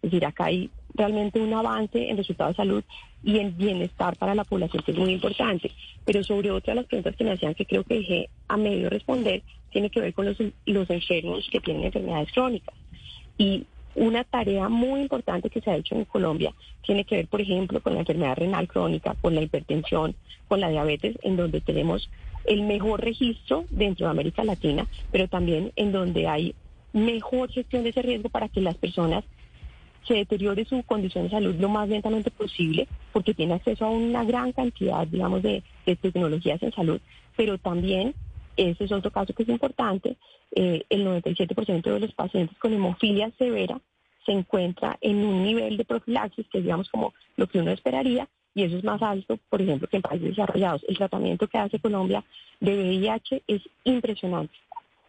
Es 0.00 0.10
decir, 0.10 0.24
acá 0.24 0.46
hay 0.46 0.70
realmente 0.98 1.40
un 1.40 1.54
avance 1.54 2.10
en 2.10 2.16
resultados 2.16 2.54
de 2.54 2.62
salud 2.62 2.84
y 3.24 3.38
en 3.38 3.56
bienestar 3.56 4.16
para 4.16 4.34
la 4.34 4.44
población, 4.44 4.82
que 4.82 4.92
es 4.92 4.98
muy 4.98 5.12
importante. 5.12 5.70
Pero 6.04 6.22
sobre 6.24 6.50
otra 6.50 6.72
de 6.72 6.80
las 6.80 6.86
preguntas 6.86 7.16
que 7.16 7.24
me 7.24 7.32
hacían, 7.32 7.54
que 7.54 7.64
creo 7.64 7.84
que 7.84 7.94
dejé 7.94 8.28
a 8.48 8.56
medio 8.56 8.90
responder, 8.90 9.42
tiene 9.70 9.88
que 9.90 10.00
ver 10.00 10.12
con 10.12 10.26
los, 10.26 10.36
los 10.66 10.90
enfermos 10.90 11.48
que 11.50 11.60
tienen 11.60 11.84
enfermedades 11.84 12.32
crónicas. 12.32 12.74
Y 13.38 13.64
una 13.94 14.24
tarea 14.24 14.68
muy 14.68 15.00
importante 15.00 15.50
que 15.50 15.60
se 15.60 15.70
ha 15.70 15.76
hecho 15.76 15.94
en 15.94 16.04
Colombia 16.04 16.52
tiene 16.82 17.04
que 17.04 17.16
ver, 17.16 17.28
por 17.28 17.40
ejemplo, 17.40 17.80
con 17.80 17.94
la 17.94 18.00
enfermedad 18.00 18.36
renal 18.36 18.68
crónica, 18.68 19.14
con 19.20 19.34
la 19.34 19.42
hipertensión, 19.42 20.14
con 20.48 20.60
la 20.60 20.68
diabetes, 20.68 21.16
en 21.22 21.36
donde 21.36 21.60
tenemos 21.60 22.10
el 22.44 22.62
mejor 22.62 23.02
registro 23.02 23.64
dentro 23.70 24.06
de 24.06 24.10
América 24.10 24.44
Latina, 24.44 24.86
pero 25.12 25.28
también 25.28 25.72
en 25.76 25.92
donde 25.92 26.26
hay 26.26 26.54
mejor 26.92 27.50
gestión 27.50 27.82
de 27.82 27.90
ese 27.90 28.02
riesgo 28.02 28.28
para 28.28 28.48
que 28.48 28.60
las 28.60 28.76
personas 28.76 29.24
se 30.06 30.14
deteriore 30.14 30.64
su 30.64 30.82
condición 30.84 31.24
de 31.24 31.30
salud 31.30 31.54
lo 31.58 31.68
más 31.68 31.88
lentamente 31.88 32.30
posible, 32.30 32.88
porque 33.12 33.34
tiene 33.34 33.54
acceso 33.54 33.84
a 33.84 33.90
una 33.90 34.24
gran 34.24 34.52
cantidad, 34.52 35.06
digamos, 35.06 35.42
de, 35.42 35.62
tecnologías 35.84 36.62
en 36.62 36.72
salud, 36.72 37.00
pero 37.36 37.58
también, 37.58 38.14
ese 38.56 38.84
es 38.84 38.92
otro 38.92 39.10
caso 39.10 39.32
que 39.32 39.42
es 39.42 39.48
importante, 39.48 40.16
eh, 40.54 40.84
el 40.88 41.06
97% 41.06 41.82
de 41.82 42.00
los 42.00 42.14
pacientes 42.14 42.56
con 42.58 42.72
hemofilia 42.72 43.30
severa 43.38 43.80
se 44.24 44.32
encuentra 44.32 44.98
en 45.00 45.24
un 45.24 45.42
nivel 45.42 45.76
de 45.76 45.84
profilaxis 45.84 46.46
que 46.48 46.58
es, 46.58 46.64
digamos, 46.64 46.88
como 46.90 47.14
lo 47.36 47.46
que 47.46 47.58
uno 47.58 47.70
esperaría, 47.70 48.28
y 48.54 48.64
eso 48.64 48.76
es 48.76 48.84
más 48.84 49.00
alto, 49.02 49.38
por 49.48 49.62
ejemplo, 49.62 49.88
que 49.88 49.96
en 49.96 50.02
países 50.02 50.30
desarrollados. 50.30 50.84
El 50.88 50.96
tratamiento 50.96 51.46
que 51.46 51.58
hace 51.58 51.78
Colombia 51.78 52.24
de 52.60 52.74
VIH 52.74 53.42
es 53.46 53.62
impresionante, 53.84 54.54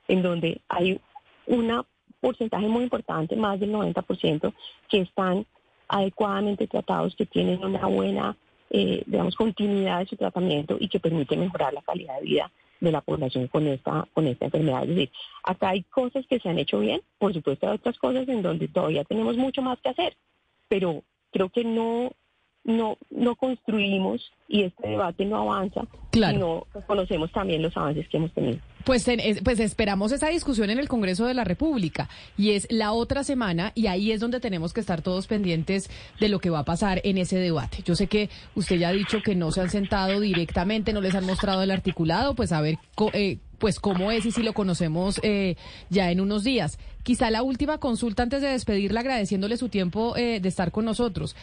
en 0.07 0.21
donde 0.21 0.61
hay 0.69 0.99
un 1.47 1.71
porcentaje 2.19 2.67
muy 2.67 2.83
importante, 2.83 3.35
más 3.35 3.59
del 3.59 3.71
90%, 3.71 4.53
que 4.89 5.01
están 5.01 5.45
adecuadamente 5.87 6.67
tratados, 6.67 7.15
que 7.15 7.25
tienen 7.25 7.63
una 7.63 7.85
buena, 7.87 8.37
eh, 8.69 9.03
digamos, 9.05 9.35
continuidad 9.35 9.99
de 9.99 10.05
su 10.05 10.15
tratamiento 10.15 10.77
y 10.79 10.87
que 10.87 10.99
permite 10.99 11.35
mejorar 11.35 11.73
la 11.73 11.81
calidad 11.81 12.17
de 12.19 12.25
vida 12.25 12.51
de 12.79 12.91
la 12.91 13.01
población 13.01 13.47
con 13.47 13.67
esta, 13.67 14.07
con 14.13 14.27
esta 14.27 14.45
enfermedad. 14.45 14.83
Es 14.83 14.89
decir, 14.89 15.11
acá 15.43 15.69
hay 15.69 15.83
cosas 15.83 16.25
que 16.27 16.39
se 16.39 16.49
han 16.49 16.59
hecho 16.59 16.79
bien, 16.79 17.01
por 17.17 17.33
supuesto 17.33 17.67
hay 17.67 17.75
otras 17.75 17.97
cosas 17.97 18.27
en 18.29 18.41
donde 18.41 18.67
todavía 18.67 19.03
tenemos 19.03 19.35
mucho 19.35 19.61
más 19.61 19.79
que 19.81 19.89
hacer, 19.89 20.15
pero 20.67 21.03
creo 21.31 21.49
que 21.49 21.63
no, 21.63 22.11
no, 22.69 22.97
no 23.09 23.35
construimos 23.35 24.31
y 24.47 24.63
este 24.63 24.89
debate 24.89 25.25
no 25.25 25.37
avanza 25.37 25.81
claro. 26.11 26.33
si 26.33 26.39
no 26.39 26.83
conocemos 26.85 27.31
también 27.31 27.61
los 27.61 27.75
avances 27.75 28.07
que 28.07 28.17
hemos 28.17 28.31
tenido. 28.33 28.59
Pues, 28.85 29.05
pues 29.43 29.59
esperamos 29.59 30.11
esa 30.11 30.29
discusión 30.29 30.69
en 30.69 30.79
el 30.79 30.87
Congreso 30.87 31.25
de 31.25 31.33
la 31.33 31.43
República 31.43 32.09
y 32.37 32.51
es 32.51 32.67
la 32.71 32.91
otra 32.93 33.23
semana 33.23 33.71
y 33.75 33.87
ahí 33.87 34.11
es 34.11 34.19
donde 34.19 34.39
tenemos 34.39 34.73
que 34.73 34.79
estar 34.79 35.01
todos 35.01 35.27
pendientes 35.27 35.89
de 36.19 36.29
lo 36.29 36.39
que 36.39 36.49
va 36.49 36.59
a 36.59 36.65
pasar 36.65 37.01
en 37.03 37.17
ese 37.17 37.37
debate. 37.37 37.79
Yo 37.83 37.95
sé 37.95 38.07
que 38.07 38.29
usted 38.55 38.77
ya 38.77 38.89
ha 38.89 38.93
dicho 38.93 39.21
que 39.23 39.35
no 39.35 39.51
se 39.51 39.61
han 39.61 39.69
sentado 39.69 40.19
directamente, 40.19 40.93
no 40.93 41.01
les 41.01 41.15
han 41.15 41.25
mostrado 41.25 41.63
el 41.63 41.71
articulado, 41.71 42.35
pues 42.35 42.51
a 42.51 42.61
ver 42.61 42.77
eh, 43.13 43.39
pues 43.57 43.79
cómo 43.79 44.11
es 44.11 44.25
y 44.25 44.31
si 44.31 44.41
lo 44.41 44.53
conocemos 44.53 45.19
eh, 45.23 45.55
ya 45.89 46.11
en 46.11 46.21
unos 46.21 46.43
días. 46.43 46.79
Quizá 47.03 47.29
la 47.31 47.43
última 47.43 47.79
consulta 47.79 48.23
antes 48.23 48.41
de 48.41 48.49
despedirla 48.49 49.01
agradeciéndole 49.01 49.57
su 49.57 49.69
tiempo 49.69 50.15
eh, 50.15 50.39
de 50.39 50.49
estar 50.49 50.71
con 50.71 50.85
nosotros. 50.85 51.35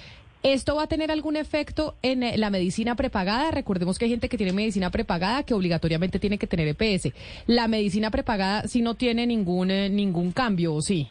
¿Esto 0.47 0.77
va 0.77 0.85
a 0.85 0.87
tener 0.87 1.11
algún 1.11 1.35
efecto 1.35 1.97
en 2.03 2.23
eh, 2.23 2.39
la 2.39 2.51
medicina 2.51 2.95
prepagada? 2.95 3.51
Recordemos 3.51 3.99
que 3.99 4.05
hay 4.05 4.13
gente 4.13 4.29
que 4.29 4.37
tiene 4.37 4.53
medicina 4.53 4.93
prepagada 4.93 5.43
que 5.43 5.55
obligatoriamente 5.55 6.21
tiene 6.21 6.39
que 6.39 6.47
tener 6.47 6.69
EPS. 6.69 7.13
¿La 7.49 7.67
medicina 7.67 8.13
prepagada 8.13 8.63
sí 8.69 8.81
no 8.81 8.95
tiene 8.95 9.27
ningún, 9.27 9.73
eh, 9.73 9.89
ningún 9.89 10.31
cambio 10.31 10.73
o 10.75 10.83
sí? 10.83 11.09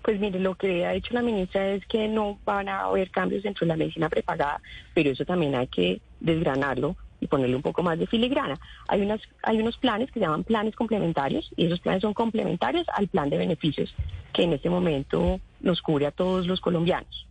Pues 0.00 0.20
mire, 0.20 0.38
lo 0.38 0.54
que 0.54 0.86
ha 0.86 0.92
dicho 0.92 1.12
la 1.12 1.22
ministra 1.22 1.70
es 1.70 1.84
que 1.86 2.06
no 2.06 2.38
van 2.44 2.68
a 2.68 2.82
haber 2.82 3.10
cambios 3.10 3.42
dentro 3.42 3.66
de 3.66 3.70
la 3.70 3.76
medicina 3.76 4.08
prepagada, 4.08 4.60
pero 4.94 5.10
eso 5.10 5.24
también 5.24 5.56
hay 5.56 5.66
que 5.66 6.00
desgranarlo 6.20 6.94
y 7.20 7.26
ponerle 7.26 7.56
un 7.56 7.62
poco 7.62 7.82
más 7.82 7.98
de 7.98 8.06
filigrana. 8.06 8.60
Hay, 8.86 9.00
unas, 9.00 9.22
hay 9.42 9.58
unos 9.58 9.76
planes 9.76 10.06
que 10.12 10.20
se 10.20 10.24
llaman 10.24 10.44
planes 10.44 10.76
complementarios 10.76 11.50
y 11.56 11.66
esos 11.66 11.80
planes 11.80 12.02
son 12.02 12.14
complementarios 12.14 12.86
al 12.94 13.08
plan 13.08 13.28
de 13.28 13.38
beneficios 13.38 13.92
que 14.32 14.44
en 14.44 14.52
este 14.52 14.70
momento 14.70 15.40
nos 15.62 15.82
cubre 15.82 16.06
a 16.06 16.12
todos 16.12 16.46
los 16.46 16.60
colombianos. 16.60 17.26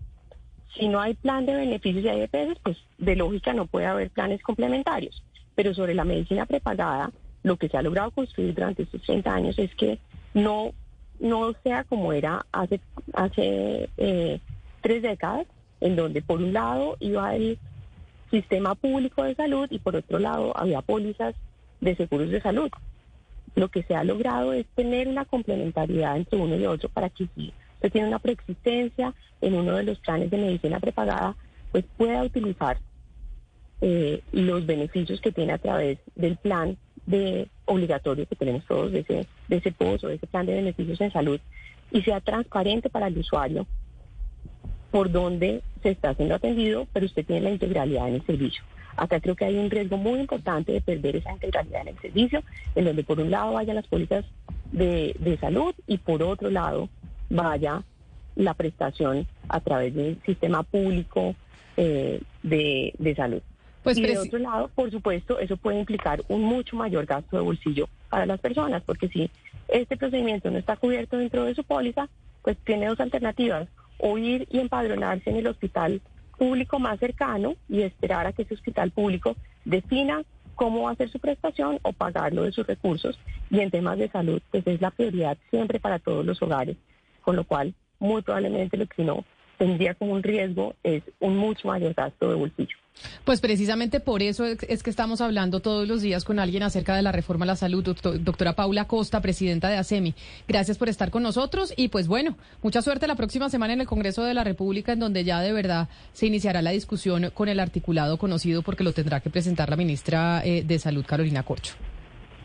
Si 0.77 0.87
no 0.87 0.99
hay 0.99 1.13
plan 1.13 1.45
de 1.45 1.55
beneficios 1.55 2.03
y 2.03 2.09
hay 2.09 2.21
EPS, 2.21 2.59
pues 2.61 2.77
de 2.97 3.15
lógica 3.15 3.53
no 3.53 3.65
puede 3.65 3.85
haber 3.85 4.09
planes 4.09 4.41
complementarios. 4.41 5.23
Pero 5.55 5.73
sobre 5.73 5.93
la 5.93 6.03
medicina 6.03 6.45
prepagada, 6.45 7.11
lo 7.43 7.57
que 7.57 7.69
se 7.69 7.77
ha 7.77 7.81
logrado 7.81 8.11
construir 8.11 8.53
durante 8.53 8.83
estos 8.83 9.01
30 9.03 9.33
años 9.33 9.59
es 9.59 9.73
que 9.75 9.99
no, 10.33 10.73
no 11.19 11.53
sea 11.63 11.83
como 11.85 12.11
era 12.11 12.45
hace, 12.51 12.81
hace 13.13 13.89
eh, 13.97 14.39
tres 14.81 15.01
décadas, 15.01 15.47
en 15.79 15.95
donde 15.95 16.21
por 16.21 16.41
un 16.41 16.53
lado 16.53 16.97
iba 16.99 17.35
el 17.35 17.57
sistema 18.31 18.75
público 18.75 19.23
de 19.23 19.35
salud 19.35 19.67
y 19.69 19.79
por 19.79 19.95
otro 19.95 20.19
lado 20.19 20.57
había 20.57 20.81
pólizas 20.81 21.35
de 21.81 21.95
seguros 21.95 22.29
de 22.29 22.41
salud. 22.41 22.69
Lo 23.55 23.69
que 23.69 23.83
se 23.83 23.95
ha 23.95 24.03
logrado 24.03 24.51
es 24.51 24.65
tener 24.75 25.07
una 25.07 25.23
complementariedad 25.23 26.17
entre 26.17 26.39
uno 26.39 26.55
y 26.55 26.65
otro 26.65 26.89
para 26.89 27.09
que 27.09 27.27
si 27.35 27.53
usted 27.85 27.91
tiene 27.91 28.07
una 28.07 28.19
preexistencia 28.19 29.13
en 29.41 29.53
uno 29.53 29.75
de 29.75 29.83
los 29.83 29.99
planes 29.99 30.31
de 30.31 30.37
medicina 30.37 30.79
prepagada, 30.79 31.35
pues 31.71 31.85
pueda 31.97 32.23
utilizar 32.23 32.79
eh, 33.81 34.21
los 34.31 34.65
beneficios 34.65 35.21
que 35.21 35.31
tiene 35.31 35.53
a 35.53 35.59
través 35.59 35.99
del 36.15 36.37
plan 36.37 36.77
de 37.05 37.47
obligatorio 37.65 38.25
que 38.25 38.35
tenemos 38.35 38.65
todos 38.65 38.91
de 38.91 39.01
ese, 39.01 39.27
de 39.47 39.57
ese 39.57 39.71
POS 39.71 40.01
de 40.01 40.15
ese 40.15 40.25
plan 40.25 40.47
de 40.47 40.55
beneficios 40.55 40.99
en 41.01 41.11
salud 41.11 41.39
y 41.91 42.01
sea 42.01 42.21
transparente 42.21 42.89
para 42.89 43.07
el 43.07 43.17
usuario 43.19 43.67
por 44.89 45.11
dónde 45.11 45.61
se 45.83 45.89
está 45.91 46.15
siendo 46.15 46.35
atendido, 46.35 46.87
pero 46.91 47.05
usted 47.05 47.23
tiene 47.23 47.41
la 47.41 47.51
integralidad 47.51 48.07
en 48.07 48.15
el 48.15 48.25
servicio. 48.25 48.63
Acá 48.97 49.19
creo 49.19 49.35
que 49.35 49.45
hay 49.45 49.57
un 49.57 49.69
riesgo 49.69 49.97
muy 49.97 50.21
importante 50.21 50.71
de 50.71 50.81
perder 50.81 51.17
esa 51.17 51.33
integralidad 51.33 51.81
en 51.81 51.89
el 51.89 51.99
servicio, 51.99 52.41
en 52.73 52.85
donde 52.85 53.03
por 53.03 53.19
un 53.19 53.29
lado 53.29 53.53
vayan 53.53 53.75
las 53.75 53.87
pólizas 53.87 54.25
de, 54.71 55.15
de 55.19 55.37
salud 55.37 55.75
y 55.85 55.97
por 55.97 56.23
otro 56.23 56.49
lado 56.49 56.89
vaya 57.29 57.83
la 58.35 58.53
prestación 58.53 59.27
a 59.47 59.59
través 59.61 59.93
del 59.95 60.19
sistema 60.25 60.63
público 60.63 61.35
eh, 61.77 62.21
de, 62.43 62.93
de, 62.97 63.15
salud. 63.15 63.41
Pues 63.83 63.97
y 63.97 64.01
de 64.01 64.17
otro 64.17 64.39
lado, 64.39 64.69
por 64.73 64.91
supuesto, 64.91 65.39
eso 65.39 65.57
puede 65.57 65.79
implicar 65.79 66.21
un 66.27 66.41
mucho 66.41 66.75
mayor 66.75 67.05
gasto 67.05 67.37
de 67.37 67.43
bolsillo 67.43 67.87
para 68.09 68.25
las 68.25 68.39
personas, 68.39 68.83
porque 68.83 69.07
si 69.07 69.29
este 69.67 69.97
procedimiento 69.97 70.49
no 70.51 70.57
está 70.57 70.75
cubierto 70.75 71.17
dentro 71.17 71.45
de 71.45 71.55
su 71.55 71.63
póliza, 71.63 72.09
pues 72.41 72.57
tiene 72.65 72.87
dos 72.87 72.99
alternativas, 72.99 73.67
o 73.97 74.17
ir 74.17 74.47
y 74.51 74.59
empadronarse 74.59 75.29
en 75.29 75.37
el 75.37 75.47
hospital 75.47 76.01
público 76.37 76.79
más 76.79 76.99
cercano 76.99 77.55
y 77.69 77.81
esperar 77.81 78.27
a 78.27 78.33
que 78.33 78.41
ese 78.41 78.55
hospital 78.55 78.91
público 78.91 79.35
defina 79.63 80.23
cómo 80.55 80.83
va 80.83 80.91
a 80.91 80.95
ser 80.95 81.09
su 81.09 81.19
prestación 81.19 81.79
o 81.81 81.93
pagarlo 81.93 82.43
de 82.43 82.51
sus 82.51 82.67
recursos. 82.67 83.17
Y 83.49 83.59
en 83.59 83.71
temas 83.71 83.97
de 83.97 84.09
salud, 84.09 84.41
pues 84.51 84.65
es 84.67 84.81
la 84.81 84.91
prioridad 84.91 85.37
siempre 85.49 85.79
para 85.79 85.99
todos 85.99 86.25
los 86.25 86.41
hogares 86.41 86.77
con 87.25 87.35
lo 87.35 87.43
cual 87.43 87.73
muy 87.99 88.21
probablemente 88.21 88.77
lo 88.77 88.85
que 88.85 89.03
no 89.03 89.25
tendría 89.57 89.95
como 89.95 90.13
un 90.13 90.23
riesgo 90.23 90.75
es 90.83 91.03
un 91.19 91.37
mucho 91.37 91.67
mayor 91.67 91.93
gasto 91.93 92.29
de 92.29 92.35
bolsillo. 92.35 92.77
Pues 93.25 93.41
precisamente 93.41 93.99
por 93.99 94.21
eso 94.21 94.45
es 94.45 94.83
que 94.83 94.89
estamos 94.89 95.19
hablando 95.19 95.59
todos 95.59 95.85
los 95.85 96.01
días 96.01 96.23
con 96.23 96.39
alguien 96.39 96.63
acerca 96.63 96.95
de 96.95 97.01
la 97.01 97.11
reforma 97.11 97.43
a 97.43 97.47
la 97.47 97.55
salud, 97.57 97.83
doctora 97.83 98.53
Paula 98.53 98.85
Costa, 98.85 99.21
presidenta 99.21 99.67
de 99.67 99.75
ASEMI. 99.75 100.13
Gracias 100.47 100.77
por 100.77 100.87
estar 100.87 101.11
con 101.11 101.23
nosotros 101.23 101.73
y 101.75 101.89
pues 101.89 102.07
bueno, 102.07 102.37
mucha 102.61 102.81
suerte 102.81 103.07
la 103.07 103.15
próxima 103.15 103.49
semana 103.49 103.73
en 103.73 103.81
el 103.81 103.87
Congreso 103.87 104.23
de 104.23 104.33
la 104.33 104.45
República 104.45 104.93
en 104.93 104.99
donde 104.99 105.25
ya 105.25 105.41
de 105.41 105.51
verdad 105.51 105.89
se 106.13 106.27
iniciará 106.27 106.61
la 106.61 106.71
discusión 106.71 107.31
con 107.33 107.49
el 107.49 107.59
articulado 107.59 108.17
conocido 108.17 108.61
porque 108.61 108.85
lo 108.85 108.93
tendrá 108.93 109.19
que 109.19 109.29
presentar 109.29 109.69
la 109.69 109.75
ministra 109.75 110.41
eh, 110.45 110.63
de 110.63 110.79
Salud, 110.79 111.05
Carolina 111.05 111.43
Corcho. 111.43 111.73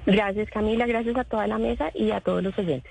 Gracias 0.07 0.49
Camila, 0.51 0.87
gracias 0.87 1.17
a 1.17 1.25
toda 1.25 1.47
la 1.47 1.59
mesa 1.59 1.91
y 1.95 2.11
a 2.11 2.21
todos 2.21 2.43
los 2.43 2.59
oyentes. 2.59 2.91